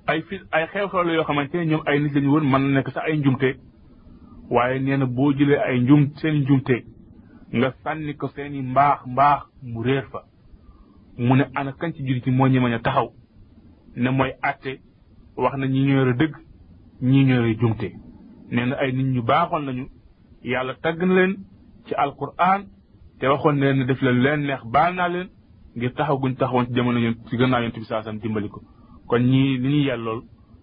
ay 0.07 0.21
fi 0.23 0.37
ay 0.53 0.67
xew-xew 0.67 1.03
la 1.07 1.13
yoo 1.15 1.25
xamante 1.25 1.55
ne 1.57 1.65
ñoom 1.65 1.81
ay 1.87 1.99
nit 2.01 2.15
lañu 2.15 2.31
woon 2.33 2.45
mën 2.45 2.59
na 2.63 2.69
nekk 2.77 2.91
sax 2.93 3.05
ay 3.07 3.17
njumte 3.19 3.57
waaye 4.51 4.79
nee 4.81 4.97
na 4.99 5.07
boo 5.07 5.33
jëlee 5.33 5.59
ay 5.67 5.81
njum 5.81 6.11
seen 6.21 6.35
njumte 6.43 6.77
nga 7.57 7.73
sànni 7.83 8.15
ko 8.15 8.29
seeni 8.29 8.59
i 8.59 8.63
mbaax 8.63 8.99
mbaax 9.07 9.41
mu 9.63 9.83
réer 9.83 10.05
fa 10.13 10.21
mu 11.19 11.37
ne 11.37 11.45
ana 11.55 11.71
kañ 11.73 11.93
ci 11.95 12.05
jullit 12.07 12.27
yi 12.27 12.33
moo 12.37 12.47
ñemeñ 12.49 12.73
a 12.75 12.79
taxaw 12.81 13.09
ne 13.97 14.11
mooy 14.11 14.33
ate 14.43 14.81
wax 15.37 15.55
na 15.57 15.67
ñi 15.67 15.89
dëgg 16.21 16.37
ñi 17.03 17.25
ñoo 17.25 17.35
yore 17.37 17.57
jumte 17.61 17.89
nee 18.53 18.67
na 18.67 18.75
ay 18.77 18.93
nit 18.93 19.07
ñu 19.15 19.23
baaxoon 19.23 19.65
lañu. 19.67 19.85
yàlla 20.45 20.75
tagg 20.83 20.99
na 21.03 21.15
leen 21.15 21.35
ci 21.87 21.95
alquran 21.95 22.65
te 23.19 23.27
waxoon 23.29 23.55
na 23.59 23.67
leen 23.73 23.79
ne 23.79 23.85
def 23.87 24.01
leen 24.03 24.19
leen 24.25 24.41
neex 24.47 24.63
baal 24.73 24.95
naa 24.95 25.09
leen 25.09 25.29
ngir 25.77 25.93
taxaw 25.97 26.19
guñ 26.19 26.35
taxawoon 26.37 26.67
ci 26.67 26.75
jamono 26.75 26.99
yoon 26.99 27.15
ci 27.29 27.37
gannaaw 27.37 27.63
yonte 27.63 27.79
bi 27.81 27.85
saasam 27.87 28.19
dimbali 28.19 28.49
ko 28.49 28.61
kon 29.09 29.21
ñii 29.23 29.59
li 29.63 29.69
ñuy 29.69 29.85
yàllool 29.89 30.21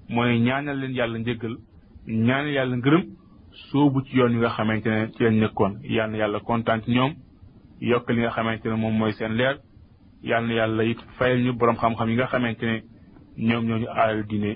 mooy 0.10 0.40
ñaanal 0.40 0.78
leen 0.82 0.94
yàlla 0.94 1.18
njëggal 1.20 1.56
ñaanal 2.08 2.52
yàlla 2.58 2.76
ngërëm 2.78 3.04
soobu 3.70 4.00
ci 4.06 4.18
yoon 4.18 4.32
yi 4.34 4.38
nga 4.38 4.50
xamante 4.50 4.88
ne 4.90 5.08
ci 5.14 5.24
lañ 5.24 5.36
nekkoon 5.42 5.74
yàlla 5.96 6.18
yàlla 6.22 6.40
kontaan 6.48 6.82
ci 6.84 6.92
ñoom 6.92 7.12
yokk 7.92 8.10
li 8.12 8.20
nga 8.22 8.30
xamante 8.38 8.66
ne 8.70 8.76
moom 8.76 8.94
mooy 9.00 9.14
seen 9.14 9.34
leer 9.40 9.56
yàlla 10.24 10.54
yàlla 10.54 10.84
it 10.84 11.00
fayal 11.18 11.40
ñu 11.46 11.52
borom 11.54 11.76
xam-xam 11.76 12.10
yi 12.10 12.16
nga 12.16 12.28
xamante 12.28 12.64
ne 12.66 12.82
ñoom 13.48 13.64
ñoo 13.68 13.78
ñu 13.80 13.88
aalal 13.90 14.24
diine 14.30 14.52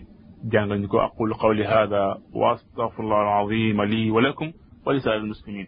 jàngal 0.51 0.79
ñu 0.79 0.88
ko 0.88 0.99
aqulu 0.99 1.33
qawli 1.41 1.63
hada 1.71 2.17
wa 2.33 2.51
astaghfirullah 2.53 3.19
alazim 3.21 3.81
li 3.91 4.11
wa 4.11 4.21
lakum 4.21 4.51
Pois 4.86 5.04
é, 5.08 5.19
meus 5.19 5.65